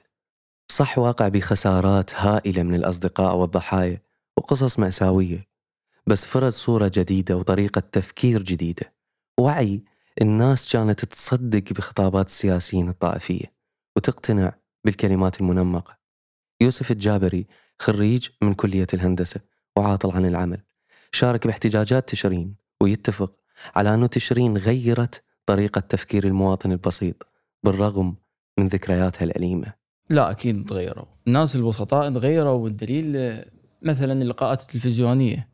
صح 0.73 0.99
واقع 0.99 1.29
بخسارات 1.29 2.15
هائلة 2.15 2.63
من 2.63 2.75
الأصدقاء 2.75 3.37
والضحايا 3.37 4.01
وقصص 4.37 4.79
مأساوية. 4.79 5.50
بس 6.07 6.27
فرز 6.27 6.53
صورة 6.53 6.91
جديدة 6.95 7.37
وطريقة 7.37 7.81
تفكير 7.93 8.43
جديدة. 8.43 8.93
وعي 9.39 9.83
الناس 10.23 10.73
كانت 10.73 11.05
تصدق 11.05 11.73
بخطابات 11.73 12.27
السياسيين 12.27 12.89
الطائفية 12.89 13.53
وتقتنع 13.97 14.53
بالكلمات 14.85 15.41
المنمقة. 15.41 15.99
يوسف 16.61 16.91
الجابري 16.91 17.47
خريج 17.79 18.29
من 18.43 18.55
كلية 18.55 18.87
الهندسة 18.95 19.41
وعاطل 19.77 20.11
عن 20.11 20.27
العمل 20.27 20.61
شارك 21.13 21.47
باحتجاجات 21.47 22.09
تشرين 22.09 22.55
ويتفق 22.81 23.33
على 23.75 23.95
أنه 23.95 24.07
تشرين 24.07 24.57
غيرت 24.57 25.23
طريقة 25.47 25.81
تفكير 25.81 26.25
المواطن 26.25 26.73
البسيط 26.73 27.27
بالرغم 27.63 28.17
من 28.59 28.69
ذكرياتها 28.69 29.25
الأليمة. 29.25 29.73
لا 30.11 30.31
أكيد 30.31 30.67
تغيروا. 30.69 31.05
الناس 31.27 31.57
البسطاء 31.57 32.15
تغيروا 32.15 32.53
والدليل 32.53 33.43
مثلا 33.83 34.23
اللقاءات 34.23 34.63
التلفزيونية. 34.63 35.49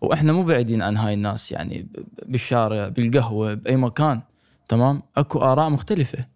وإحنا 0.00 0.32
مو 0.32 0.42
بعيدين 0.42 0.82
عن 0.82 0.96
هاي 0.96 1.14
الناس 1.14 1.52
يعني 1.52 1.88
بالشارع 2.26 2.88
بالقهوة 2.88 3.54
بأي 3.54 3.76
مكان 3.76 4.20
تمام؟ 4.68 5.02
أكو 5.16 5.38
آراء 5.38 5.70
مختلفة. 5.70 6.26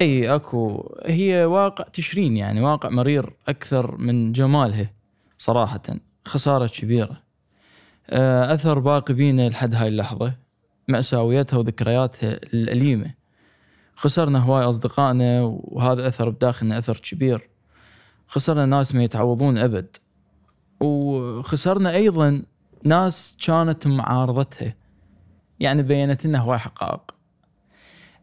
إي 0.00 0.34
أكو. 0.34 0.92
هي 1.04 1.44
واقع 1.44 1.84
تشرين 1.84 2.36
يعني 2.36 2.60
واقع 2.60 2.88
مرير 2.88 3.32
أكثر 3.48 3.96
من 3.96 4.32
جمالها 4.32 4.90
صراحة 5.38 5.82
خسارة 6.24 6.66
كبيرة. 6.66 7.22
آه، 8.10 8.54
أثر 8.54 8.78
باقي 8.78 9.14
بينا 9.14 9.48
لحد 9.48 9.74
هاي 9.74 9.88
اللحظة 9.88 10.34
مأساويتها 10.88 11.56
وذكرياتها 11.56 12.32
الأليمة. 12.32 13.14
خسرنا 13.94 14.38
هواي 14.38 14.64
أصدقائنا 14.64 15.42
وهذا 15.44 16.08
أثر 16.08 16.28
بداخلنا 16.28 16.78
أثر 16.78 16.96
كبير. 16.96 17.48
خسرنا 18.26 18.66
ناس 18.66 18.94
ما 18.94 19.04
يتعوضون 19.04 19.58
أبد. 19.58 19.96
وخسرنا 20.80 21.94
أيضا 21.94 22.42
ناس 22.84 23.36
كانت 23.46 23.86
معارضتها. 23.86 24.74
يعني 25.60 25.82
بينت 25.82 26.26
لنا 26.26 26.38
هواي 26.38 26.58
حقائق. 26.58 27.14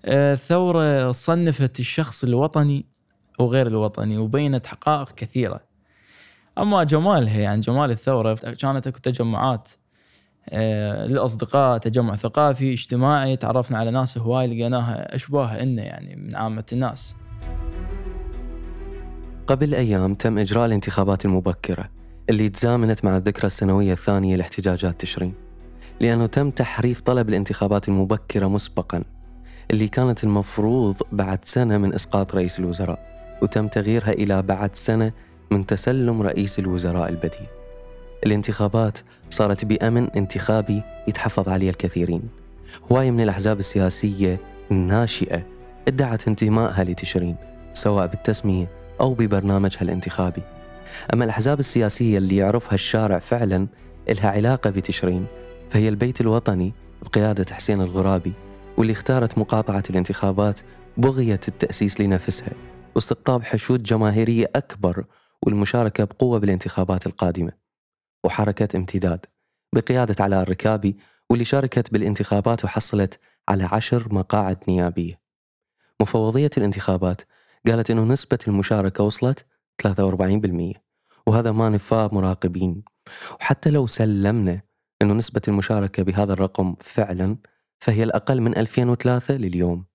آه، 0.05 0.33
الثورة 0.33 1.11
صنفت 1.11 1.79
الشخص 1.79 2.23
الوطني 2.23 2.85
وغير 3.39 3.67
الوطني 3.67 4.17
وبينت 4.17 4.67
حقائق 4.67 5.11
كثيرة. 5.11 5.61
أما 6.57 6.83
جمالها 6.83 7.39
يعني 7.39 7.61
جمال 7.61 7.91
الثورة 7.91 8.33
كانت 8.33 8.87
أكو 8.87 8.99
تجمعات 8.99 9.69
آه، 10.49 11.05
للأصدقاء 11.05 11.77
تجمع 11.77 12.15
ثقافي 12.15 12.73
اجتماعي 12.73 13.35
تعرفنا 13.35 13.77
على 13.77 13.91
ناس 13.91 14.17
هواي 14.17 14.47
لقيناها 14.47 15.15
أشباه 15.15 15.55
إلنا 15.55 15.83
يعني 15.83 16.15
من 16.15 16.35
عامة 16.35 16.65
الناس. 16.73 17.15
قبل 19.47 19.75
أيام 19.75 20.15
تم 20.15 20.37
إجراء 20.37 20.65
الانتخابات 20.65 21.25
المبكرة. 21.25 21.89
اللي 22.29 22.49
تزامنت 22.49 23.05
مع 23.05 23.17
الذكرى 23.17 23.47
السنوية 23.47 23.93
الثانية 23.93 24.35
لاحتجاجات 24.35 25.01
تشرين. 25.01 25.33
لأنه 25.99 26.25
تم 26.25 26.49
تحريف 26.49 27.01
طلب 27.01 27.29
الانتخابات 27.29 27.87
المبكرة 27.87 28.47
مسبقا 28.47 29.03
اللي 29.71 29.87
كانت 29.87 30.23
المفروض 30.23 30.95
بعد 31.11 31.45
سنة 31.45 31.77
من 31.77 31.93
إسقاط 31.93 32.35
رئيس 32.35 32.59
الوزراء 32.59 32.99
وتم 33.41 33.67
تغييرها 33.67 34.11
إلى 34.11 34.41
بعد 34.41 34.75
سنة 34.75 35.11
من 35.51 35.65
تسلم 35.65 36.21
رئيس 36.21 36.59
الوزراء 36.59 37.09
البديل. 37.09 37.47
الانتخابات 38.25 38.97
صارت 39.29 39.65
بأمن 39.65 40.09
انتخابي 40.09 40.83
يتحفظ 41.07 41.49
عليه 41.49 41.69
الكثيرين. 41.69 42.21
هواية 42.91 43.11
من 43.11 43.21
الأحزاب 43.21 43.59
السياسية 43.59 44.39
الناشئة 44.71 45.45
ادعت 45.87 46.27
انتمائها 46.27 46.83
لتشرين 46.83 47.35
سواء 47.73 48.07
بالتسمية 48.07 48.69
أو 49.01 49.13
ببرنامجها 49.13 49.81
الانتخابي. 49.81 50.41
أما 51.13 51.25
الأحزاب 51.25 51.59
السياسية 51.59 52.17
اللي 52.17 52.35
يعرفها 52.35 52.73
الشارع 52.73 53.19
فعلا 53.19 53.67
إلها 54.09 54.29
علاقة 54.29 54.69
بتشرين 54.69 55.25
فهي 55.69 55.89
البيت 55.89 56.21
الوطني 56.21 56.73
بقيادة 57.01 57.55
حسين 57.55 57.81
الغرابي 57.81 58.33
واللي 58.77 58.93
اختارت 58.93 59.37
مقاطعة 59.37 59.83
الانتخابات 59.89 60.59
بغية 60.97 61.39
التأسيس 61.47 62.01
لنفسها 62.01 62.51
واستقطاب 62.95 63.43
حشود 63.43 63.83
جماهيرية 63.83 64.51
أكبر 64.55 65.05
والمشاركة 65.45 66.03
بقوة 66.03 66.39
بالانتخابات 66.39 67.07
القادمة. 67.07 67.51
وحركة 68.25 68.77
امتداد 68.77 69.25
بقيادة 69.75 70.23
علاء 70.23 70.41
الركابي 70.41 70.97
واللي 71.29 71.45
شاركت 71.45 71.93
بالانتخابات 71.93 72.65
وحصلت 72.65 73.19
على 73.49 73.63
عشر 73.63 74.13
مقاعد 74.13 74.57
نيابية. 74.67 75.19
مفوضية 76.01 76.49
الانتخابات 76.57 77.21
قالت 77.67 77.91
أنه 77.91 78.03
نسبة 78.03 78.39
المشاركة 78.47 79.03
وصلت 79.03 79.45
43% 79.87 80.84
وهذا 81.27 81.51
ما 81.51 81.69
نفاه 81.69 82.09
مراقبين. 82.13 82.83
وحتى 83.41 83.69
لو 83.69 83.87
سلمنا 83.87 84.61
أنه 85.01 85.13
نسبة 85.13 85.41
المشاركة 85.47 86.03
بهذا 86.03 86.33
الرقم 86.33 86.75
فعلا 86.81 87.37
فهي 87.79 88.03
الأقل 88.03 88.41
من 88.41 88.57
2003 88.57 89.33
لليوم. 89.33 89.85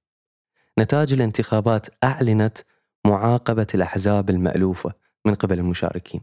نتائج 0.78 1.12
الانتخابات 1.12 1.86
أعلنت 2.04 2.58
معاقبة 3.06 3.66
الأحزاب 3.74 4.30
المألوفة 4.30 4.92
من 5.26 5.34
قبل 5.34 5.58
المشاركين. 5.58 6.20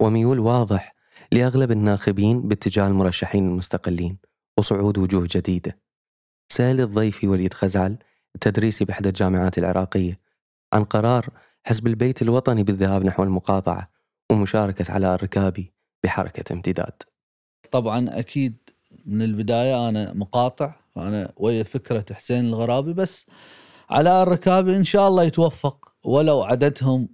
وميول 0.00 0.38
واضح 0.38 0.94
لأغلب 1.32 1.70
الناخبين 1.70 2.48
باتجاه 2.48 2.88
المرشحين 2.88 3.44
المستقلين 3.44 4.18
وصعود 4.58 4.98
وجوه 4.98 5.26
جديدة. 5.30 5.78
سأل 6.48 6.80
الضيفي 6.80 7.28
وليد 7.28 7.54
خزعل 7.54 7.98
التدريسي 8.34 8.84
بإحدى 8.84 9.08
الجامعات 9.08 9.58
العراقية 9.58 10.20
عن 10.72 10.84
قرار 10.84 11.26
حزب 11.66 11.86
البيت 11.86 12.22
الوطني 12.22 12.62
بالذهاب 12.62 13.04
نحو 13.04 13.22
المقاطعة. 13.22 13.97
ومشاركة 14.30 14.92
علاء 14.92 15.14
الركابي 15.14 15.72
بحركة 16.04 16.52
امتداد. 16.52 17.02
طبعا 17.70 18.18
أكيد 18.18 18.56
من 19.06 19.22
البداية 19.22 19.88
أنا 19.88 20.12
مقاطع 20.12 20.74
أنا 20.96 21.32
ويا 21.36 21.62
فكرة 21.62 22.04
حسين 22.12 22.44
الغرابي 22.44 22.92
بس 22.92 23.26
علاء 23.90 24.22
الركابي 24.22 24.76
إن 24.76 24.84
شاء 24.84 25.08
الله 25.08 25.24
يتوفق. 25.24 25.88
ولو 26.04 26.42
عددهم 26.42 27.08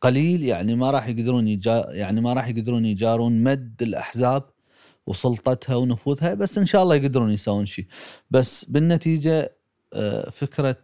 قليل 0.00 0.44
يعني 0.44 0.74
ما 0.74 0.90
راح 0.90 1.08
يقدرون 1.08 1.48
يجا 1.48 1.86
يعني 1.90 2.20
ما 2.20 2.32
راح 2.32 2.48
يقدرون 2.48 2.86
يجارون 2.86 3.42
مد 3.42 3.82
الأحزاب 3.82 4.42
وسلطتها 5.06 5.76
ونفوذها 5.76 6.34
بس 6.34 6.58
إن 6.58 6.66
شاء 6.66 6.82
الله 6.82 6.94
يقدرون 6.94 7.30
يسوون 7.30 7.66
شيء 7.66 7.86
بس 8.30 8.64
بالنتيجة 8.64 9.56
آه، 9.94 10.30
فكرة 10.30 10.76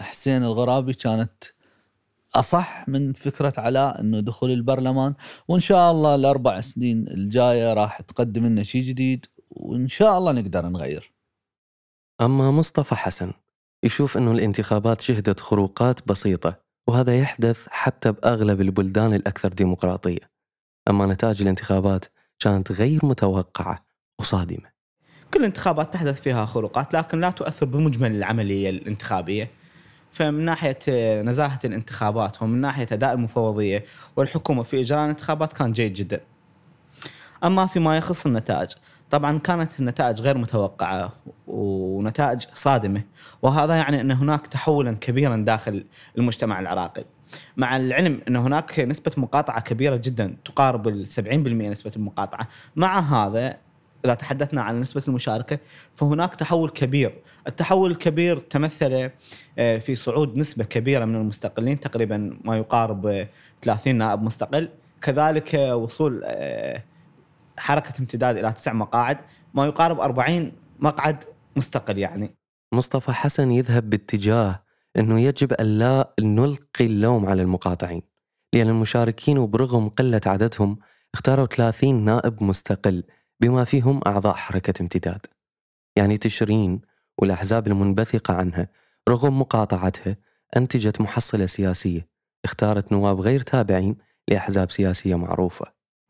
حسين 0.00 0.42
الغرابي 0.42 0.94
كانت 0.94 1.44
أصح 2.34 2.88
من 2.88 3.12
فكرة 3.12 3.52
علاء 3.58 4.00
إنه 4.00 4.20
دخول 4.20 4.50
البرلمان 4.50 5.14
وإن 5.48 5.60
شاء 5.60 5.90
الله 5.90 6.14
الأربع 6.14 6.60
سنين 6.60 7.08
الجاية 7.08 7.74
راح 7.74 8.00
تقدم 8.00 8.46
لنا 8.46 8.62
شيء 8.62 8.82
جديد 8.82 9.26
وإن 9.50 9.88
شاء 9.88 10.18
الله 10.18 10.32
نقدر 10.32 10.66
نغير. 10.66 11.12
أما 12.20 12.50
مصطفى 12.50 12.94
حسن 12.94 13.32
يشوف 13.82 14.16
إنه 14.16 14.32
الانتخابات 14.32 15.00
شهدت 15.00 15.40
خروقات 15.40 16.08
بسيطة 16.08 16.60
وهذا 16.88 17.18
يحدث 17.18 17.66
حتى 17.68 18.12
بأغلب 18.12 18.60
البلدان 18.60 19.14
الأكثر 19.14 19.48
ديمقراطية. 19.48 20.30
أما 20.88 21.06
نتائج 21.06 21.42
الانتخابات 21.42 22.04
كانت 22.38 22.72
غير 22.72 23.06
متوقعة 23.06 23.86
وصادمة. 24.20 24.74
كل 25.34 25.40
الانتخابات 25.40 25.94
تحدث 25.94 26.20
فيها 26.20 26.46
خروقات 26.46 26.94
لكن 26.94 27.20
لا 27.20 27.30
تؤثر 27.30 27.66
بمجمل 27.66 28.16
العملية 28.16 28.70
الانتخابية. 28.70 29.50
فمن 30.14 30.44
ناحية 30.44 30.78
نزاهة 31.22 31.58
الانتخابات 31.64 32.42
ومن 32.42 32.60
ناحية 32.60 32.86
أداء 32.92 33.12
المفوضية 33.12 33.84
والحكومة 34.16 34.62
في 34.62 34.80
إجراء 34.80 35.04
الانتخابات 35.04 35.52
كان 35.52 35.72
جيد 35.72 35.92
جدا. 35.92 36.20
أما 37.44 37.66
فيما 37.66 37.96
يخص 37.96 38.26
النتائج 38.26 38.70
طبعا 39.10 39.38
كانت 39.38 39.80
النتائج 39.80 40.20
غير 40.20 40.38
متوقعة 40.38 41.12
ونتائج 41.46 42.44
صادمة 42.52 43.02
وهذا 43.42 43.74
يعني 43.74 44.00
أن 44.00 44.10
هناك 44.10 44.46
تحولا 44.46 44.92
كبيرا 44.92 45.36
داخل 45.36 45.84
المجتمع 46.18 46.60
العراقي. 46.60 47.04
مع 47.56 47.76
العلم 47.76 48.20
أن 48.28 48.36
هناك 48.36 48.80
نسبة 48.80 49.12
مقاطعة 49.16 49.60
كبيرة 49.60 49.96
جدا 49.96 50.36
تقارب 50.44 50.88
ال 50.88 51.06
70% 51.06 51.68
نسبة 51.70 51.92
المقاطعة، 51.96 52.48
مع 52.76 52.98
هذا 53.00 53.56
إذا 54.04 54.14
تحدثنا 54.14 54.62
عن 54.62 54.80
نسبة 54.80 55.02
المشاركة 55.08 55.58
فهناك 55.94 56.34
تحول 56.34 56.70
كبير، 56.70 57.22
التحول 57.46 57.90
الكبير 57.90 58.40
تمثل 58.40 59.10
آه، 59.58 59.78
في 59.78 59.94
صعود 59.94 60.36
نسبة 60.36 60.64
كبيرة 60.64 61.04
من 61.04 61.16
المستقلين 61.16 61.80
تقريبا 61.80 62.38
ما 62.44 62.56
يقارب 62.56 63.28
30 63.62 63.94
نائب 63.94 64.22
مستقل، 64.22 64.68
كذلك 65.00 65.54
وصول 65.54 66.22
آه، 66.24 66.82
حركة 67.58 67.92
امتداد 68.00 68.36
إلى 68.36 68.52
تسع 68.52 68.72
مقاعد 68.72 69.18
ما 69.54 69.66
يقارب 69.66 70.00
40 70.00 70.52
مقعد 70.78 71.24
مستقل 71.56 71.98
يعني. 71.98 72.34
مصطفى 72.74 73.12
حسن 73.12 73.52
يذهب 73.52 73.90
باتجاه 73.90 74.60
إنه 74.96 75.20
يجب 75.20 75.52
الا 75.52 76.14
نلقي 76.20 76.86
اللوم 76.86 77.26
على 77.26 77.42
المقاطعين 77.42 78.02
لأن 78.54 78.68
المشاركين 78.68 79.38
وبرغم 79.38 79.88
قلة 79.88 80.20
عددهم 80.26 80.78
اختاروا 81.14 81.46
30 81.46 82.04
نائب 82.04 82.42
مستقل. 82.42 83.02
بما 83.40 83.64
فيهم 83.64 84.00
أعضاء 84.06 84.34
حركة 84.34 84.82
امتداد 84.82 85.26
يعني 85.96 86.18
تشرين 86.18 86.80
والأحزاب 87.18 87.66
المنبثقة 87.66 88.34
عنها 88.34 88.68
رغم 89.08 89.40
مقاطعتها 89.40 90.16
أنتجت 90.56 91.00
محصلة 91.00 91.46
سياسية 91.46 92.06
اختارت 92.44 92.92
نواب 92.92 93.20
غير 93.20 93.40
تابعين 93.40 93.96
لأحزاب 94.28 94.70
سياسية 94.70 95.14
معروفة 95.14 95.66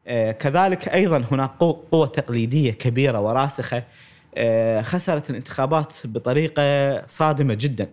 آه، 0.06 0.32
كذلك 0.32 0.88
أيضا 0.88 1.24
هناك 1.32 1.50
قوة 1.60 2.06
تقليدية 2.06 2.72
كبيرة 2.72 3.20
وراسخة 3.20 3.82
آه، 4.36 4.82
خسرت 4.82 5.30
الانتخابات 5.30 5.92
بطريقة 6.04 6.62
صادمة 7.06 7.54
جدا. 7.54 7.88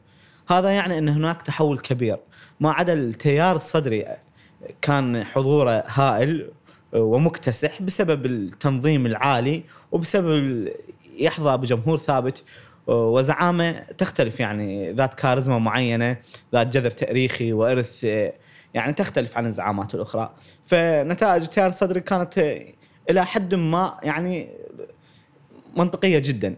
هذا 0.50 0.70
يعني 0.70 0.98
أن 0.98 1.10
هناك 1.10 1.42
تحول 1.42 1.80
كبير، 1.80 2.20
ما 2.60 2.72
عدا 2.72 2.94
التيار 2.94 3.56
الصدري 3.56 4.06
كان 4.82 5.24
حضوره 5.24 5.84
هائل 5.88 6.52
ومكتسح 6.94 7.82
بسبب 7.82 8.26
التنظيم 8.26 9.06
العالي 9.06 9.64
وبسبب 9.92 10.68
يحظى 11.18 11.58
بجمهور 11.58 11.98
ثابت. 11.98 12.44
وزعامة 12.88 13.72
تختلف 13.72 14.40
يعني 14.40 14.92
ذات 14.92 15.14
كاريزما 15.14 15.60
معينة، 15.60 16.18
ذات 16.54 16.68
جذر 16.68 16.92
تاريخي 16.92 17.54
وإرث 17.54 18.04
يعني 18.74 18.94
تختلف 18.94 19.38
عن 19.38 19.46
الزعامات 19.46 19.96
الأخرى. 19.96 20.34
فنتائج 20.64 21.44
التيار 21.44 21.70
الصدري 21.70 22.00
كانت 22.00 22.62
إلى 23.10 23.26
حد 23.26 23.56
ما 23.56 24.00
يعني 24.04 24.50
منطقية 25.78 26.20
جدا. 26.20 26.56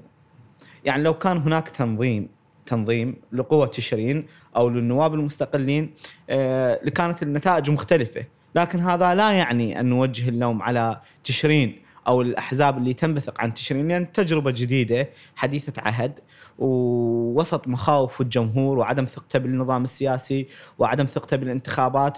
يعني 0.86 1.04
لو 1.04 1.14
كان 1.14 1.38
هناك 1.38 1.70
تنظيم 1.70 2.30
تنظيم 2.66 3.16
لقوة 3.32 3.66
تشرين 3.66 4.28
أو 4.56 4.70
للنواب 4.70 5.14
المستقلين 5.14 5.94
آه 6.30 6.80
لكانت 6.84 7.24
النتائج 7.24 7.72
مختلفة. 7.72 8.26
لكن 8.56 8.80
هذا 8.80 9.16
لا 9.16 9.32
يعني 9.32 9.80
أن 9.80 9.86
نوجه 9.86 10.30
اللوم 10.30 10.62
على 10.62 11.02
تشرين 11.24 11.84
أو 12.08 12.22
الأحزاب 12.22 12.78
اللي 12.78 12.94
تنبثق 12.94 13.42
عن 13.42 13.54
تشرين 13.54 13.88
لأن 13.88 14.12
تجربة 14.12 14.52
جديدة 14.52 15.10
حديثة 15.36 15.82
عهد 15.82 16.20
ووسط 16.60 17.68
مخاوف 17.68 18.22
الجمهور 18.22 18.78
وعدم 18.78 19.06
ثقته 19.06 19.40
بالنظام 19.40 19.84
السياسي 19.84 20.48
وعدم 20.80 21.06
ثقته 21.06 21.38
بالانتخابات. 21.38 22.18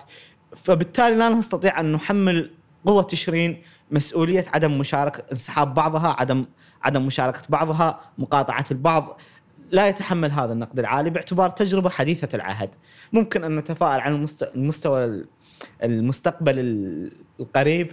فبالتالي 0.55 1.15
لا 1.15 1.29
نستطيع 1.29 1.79
أن 1.79 1.91
نحمل 1.91 2.51
قوة 2.85 3.03
تشرين 3.03 3.61
مسؤولية 3.91 4.45
عدم 4.53 4.77
مشاركة 4.79 5.23
انسحاب 5.31 5.73
بعضها 5.73 6.15
عدم 6.19 6.45
عدم 6.83 7.05
مشاركة 7.05 7.41
بعضها 7.49 7.99
مقاطعة 8.17 8.65
البعض. 8.71 9.19
لا 9.71 9.87
يتحمل 9.87 10.31
هذا 10.31 10.53
النقد 10.53 10.79
العالي 10.79 11.09
باعتبار 11.09 11.49
تجربة 11.49 11.89
حديثة 11.89 12.29
العهد. 12.33 12.69
ممكن 13.13 13.43
أن 13.43 13.55
نتفائل 13.55 13.99
عن 13.99 14.15
المست- 14.15 14.51
المستوى 14.55 15.25
المستقبل 15.83 16.55
القريب. 17.39 17.91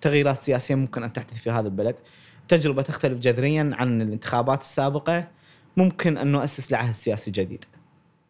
تغييرات 0.00 0.38
سياسية 0.38 0.74
ممكن 0.74 1.02
أن 1.02 1.12
تحدث 1.12 1.34
في 1.34 1.50
هذا 1.50 1.68
البلد. 1.68 1.94
تجربة 2.48 2.82
تختلف 2.82 3.18
جذريا 3.18 3.70
عن 3.74 4.02
الانتخابات 4.02 4.60
السابقة. 4.60 5.28
ممكن 5.76 6.18
أن 6.18 6.32
نؤسس 6.32 6.72
لعهد 6.72 6.94
سياسي 6.94 7.30
جديد. 7.30 7.64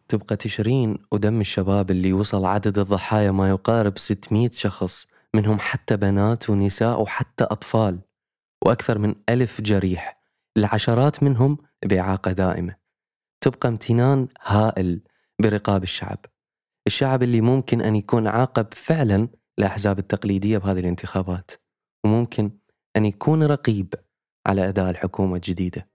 تبقى 0.07 0.35
تشرين 0.35 0.97
ودم 1.11 1.41
الشباب 1.41 1.91
اللي 1.91 2.13
وصل 2.13 2.45
عدد 2.45 2.77
الضحايا 2.77 3.31
ما 3.31 3.49
يقارب 3.49 3.97
600 3.97 4.49
شخص 4.53 5.07
منهم 5.35 5.59
حتى 5.59 5.97
بنات 5.97 6.49
ونساء 6.49 7.01
وحتى 7.01 7.43
أطفال 7.43 7.99
وأكثر 8.65 8.97
من 8.97 9.15
ألف 9.29 9.61
جريح. 9.61 10.20
العشرات 10.57 11.23
منهم 11.23 11.57
بإعاقة 11.85 12.31
دائمة. 12.31 12.75
تبقى 13.41 13.69
امتنان 13.69 14.27
هائل 14.41 15.01
برقاب 15.41 15.83
الشعب. 15.83 16.25
الشعب 16.87 17.23
اللي 17.23 17.41
ممكن 17.41 17.81
أن 17.81 17.95
يكون 17.95 18.27
عاقب 18.27 18.67
فعلا 18.71 19.27
الأحزاب 19.59 19.99
التقليدية 19.99 20.57
بهذه 20.57 20.79
الانتخابات 20.79 21.51
وممكن 22.05 22.51
أن 22.97 23.05
يكون 23.05 23.43
رقيب 23.43 23.93
على 24.47 24.69
أداء 24.69 24.89
الحكومة 24.89 25.35
الجديدة. 25.35 25.89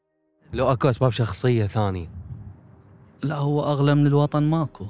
لو 0.53 0.73
أكو 0.73 0.91
أسباب 0.91 1.13
شخصية 1.13 1.67
ثانية. 1.67 2.09
لا 3.25 3.37
هو 3.37 3.63
أغلى 3.63 3.95
من 3.95 4.07
الوطن 4.07 4.43
ماكو. 4.43 4.87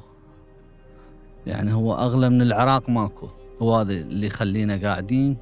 يعني 1.47 1.73
هو 1.73 1.95
أغلى 1.95 2.29
من 2.29 2.43
العراق 2.43 2.91
ماكو. 2.91 3.29
هو 3.63 3.77
هذا 3.77 3.93
اللي 3.93 4.27
يخلينا 4.27 4.77
قاعدين 4.77 5.37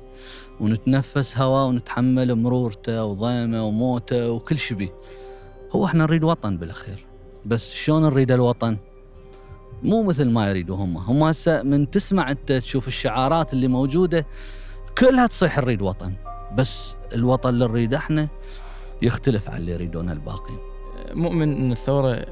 ونتنفس 0.60 1.38
هواء 1.38 1.68
ونتحمل 1.68 2.34
مرورته 2.34 3.04
وضيمه 3.04 3.64
وموته 3.66 4.30
وكل 4.30 4.58
شيء 4.58 4.76
بيه. 4.76 4.94
هو 5.72 5.84
إحنا 5.84 6.04
نريد 6.04 6.24
وطن 6.24 6.56
بالأخير. 6.56 7.06
بس 7.46 7.72
شلون 7.72 8.02
نريد 8.02 8.32
الوطن؟ 8.32 8.76
مو 9.82 10.02
مثل 10.02 10.30
ما 10.30 10.48
يريدوا 10.48 10.76
هم. 10.76 10.96
هم 10.96 11.22
هسه 11.22 11.62
من 11.62 11.90
تسمع 11.90 12.30
انت 12.30 12.52
تشوف 12.52 12.88
الشعارات 12.88 13.52
اللي 13.52 13.68
موجودة 13.68 14.26
كلها 14.98 15.26
تصيح 15.26 15.58
نريد 15.58 15.82
وطن. 15.82 16.12
بس 16.54 16.94
الوطن 17.14 17.48
اللي 17.48 17.66
نريده 17.66 17.96
إحنا 17.96 18.28
يختلف 19.02 19.50
عن 19.50 19.56
اللي 19.56 19.72
يريدونه 19.72 20.12
الباقين 20.12 20.58
مؤمن 21.10 21.56
إن 21.56 21.72
الثورة 21.72 22.26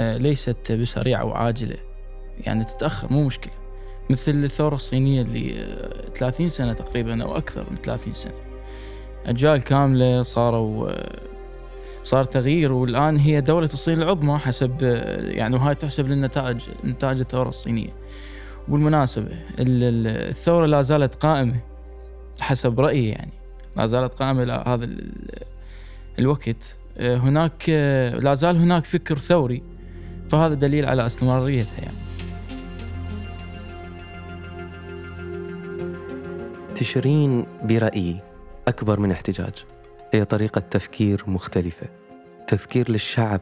آه، 0.00 0.16
ليست 0.16 0.72
بسريعة 0.72 1.24
وعاجلة. 1.24 1.76
يعني 2.40 2.64
تتأخر 2.64 3.12
مو 3.12 3.24
مشكلة. 3.24 3.52
مثل 4.10 4.44
الثورة 4.44 4.74
الصينية 4.74 5.22
اللي 5.22 5.54
آه، 5.62 6.08
30 6.14 6.48
سنة 6.48 6.72
تقريبا 6.72 7.22
أو 7.22 7.36
أكثر 7.36 7.66
من 7.70 7.76
30 7.82 8.12
سنة. 8.12 8.32
أجيال 9.26 9.62
كاملة 9.62 10.22
صاروا 10.22 10.88
آه، 10.90 11.20
صار 12.02 12.24
تغيير 12.24 12.72
والآن 12.72 13.16
هي 13.16 13.40
دولة 13.40 13.68
الصين 13.72 14.02
العظمى 14.02 14.38
حسب 14.38 14.76
آه، 14.82 15.20
يعني 15.30 15.56
وهاي 15.56 15.74
تحسب 15.74 16.08
للنتائج 16.08 16.60
نتائج 16.84 17.20
الثورة 17.20 17.48
الصينية. 17.48 17.90
وبالمناسبة 18.68 19.26
ال- 19.58 19.82
ال- 19.82 20.28
الثورة 20.28 20.66
لا 20.66 20.82
زالت 20.82 21.14
قائمة 21.14 21.56
حسب 22.40 22.80
رأيي 22.80 23.08
يعني. 23.08 23.32
لا 23.76 23.86
زالت 23.86 24.14
قائمة 24.14 24.42
إلى 24.42 24.64
هذا 24.66 24.84
ال- 24.84 25.12
الوقت. 26.18 26.76
آه، 26.98 27.16
هناك 27.16 27.64
آه، 27.70 28.14
لا 28.18 28.34
زال 28.34 28.56
هناك 28.56 28.84
فكر 28.84 29.18
ثوري 29.18 29.62
فهذا 30.30 30.54
دليل 30.54 30.86
على 30.86 31.06
استمراريتها 31.06 31.78
يعني. 31.78 32.07
تشرين 36.78 37.46
برأيي 37.62 38.20
أكبر 38.68 39.00
من 39.00 39.10
احتجاج. 39.10 39.64
هي 40.14 40.24
طريقة 40.24 40.58
تفكير 40.58 41.24
مختلفة. 41.26 41.86
تذكير 42.46 42.90
للشعب 42.90 43.40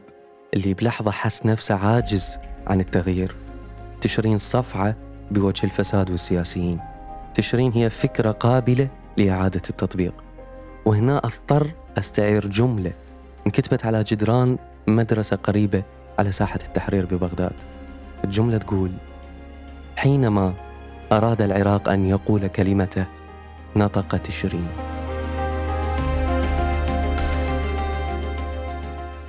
اللي 0.53 0.73
بلحظة 0.73 1.11
حس 1.11 1.45
نفسه 1.45 1.75
عاجز 1.75 2.37
عن 2.67 2.79
التغيير. 2.79 3.35
تشرين 4.01 4.37
صفعة 4.37 4.95
بوجه 5.31 5.63
الفساد 5.63 6.11
والسياسيين. 6.11 6.79
تشرين 7.33 7.71
هي 7.71 7.89
فكرة 7.89 8.31
قابلة 8.31 8.89
لإعادة 9.17 9.61
التطبيق. 9.69 10.13
وهنا 10.85 11.17
أضطر 11.17 11.71
أستعير 11.97 12.47
جملة 12.47 12.91
انكتبت 13.47 13.85
على 13.85 14.03
جدران 14.03 14.57
مدرسة 14.87 15.35
قريبة 15.35 15.83
على 16.19 16.31
ساحة 16.31 16.59
التحرير 16.65 17.05
ببغداد. 17.05 17.55
الجملة 18.23 18.57
تقول 18.57 18.91
حينما 19.95 20.53
أراد 21.11 21.41
العراق 21.41 21.89
أن 21.89 22.05
يقول 22.05 22.47
كلمته 22.47 23.16
نطق 23.77 24.17
تشرين. 24.17 24.67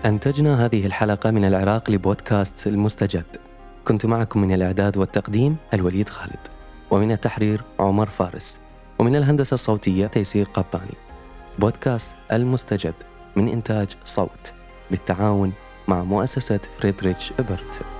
أنتجنا 0.05 0.65
هذه 0.65 0.87
الحلقة 0.87 1.31
من 1.31 1.45
العراق 1.45 1.91
لبودكاست 1.91 2.67
المستجد. 2.67 3.27
كنت 3.85 4.07
معكم 4.07 4.41
من 4.41 4.53
الإعداد 4.53 4.97
والتقديم 4.97 5.57
الوليد 5.75 6.09
خالد 6.09 6.49
ومن 6.91 7.13
التحرير 7.13 7.65
عمر 7.79 8.11
فارس 8.11 8.59
ومن 8.99 9.17
الهندسة 9.17 9.55
الصوتية 9.55 10.07
تيسير 10.07 10.47
قباني 10.55 10.95
بودكاست 11.59 12.11
المستجد 12.33 12.95
من 13.37 13.49
إنتاج 13.49 13.89
صوت 14.05 14.53
بالتعاون 14.91 15.53
مع 15.89 16.03
مؤسسة 16.05 16.61
فريدريتش 16.79 17.33
إبرت. 17.39 17.98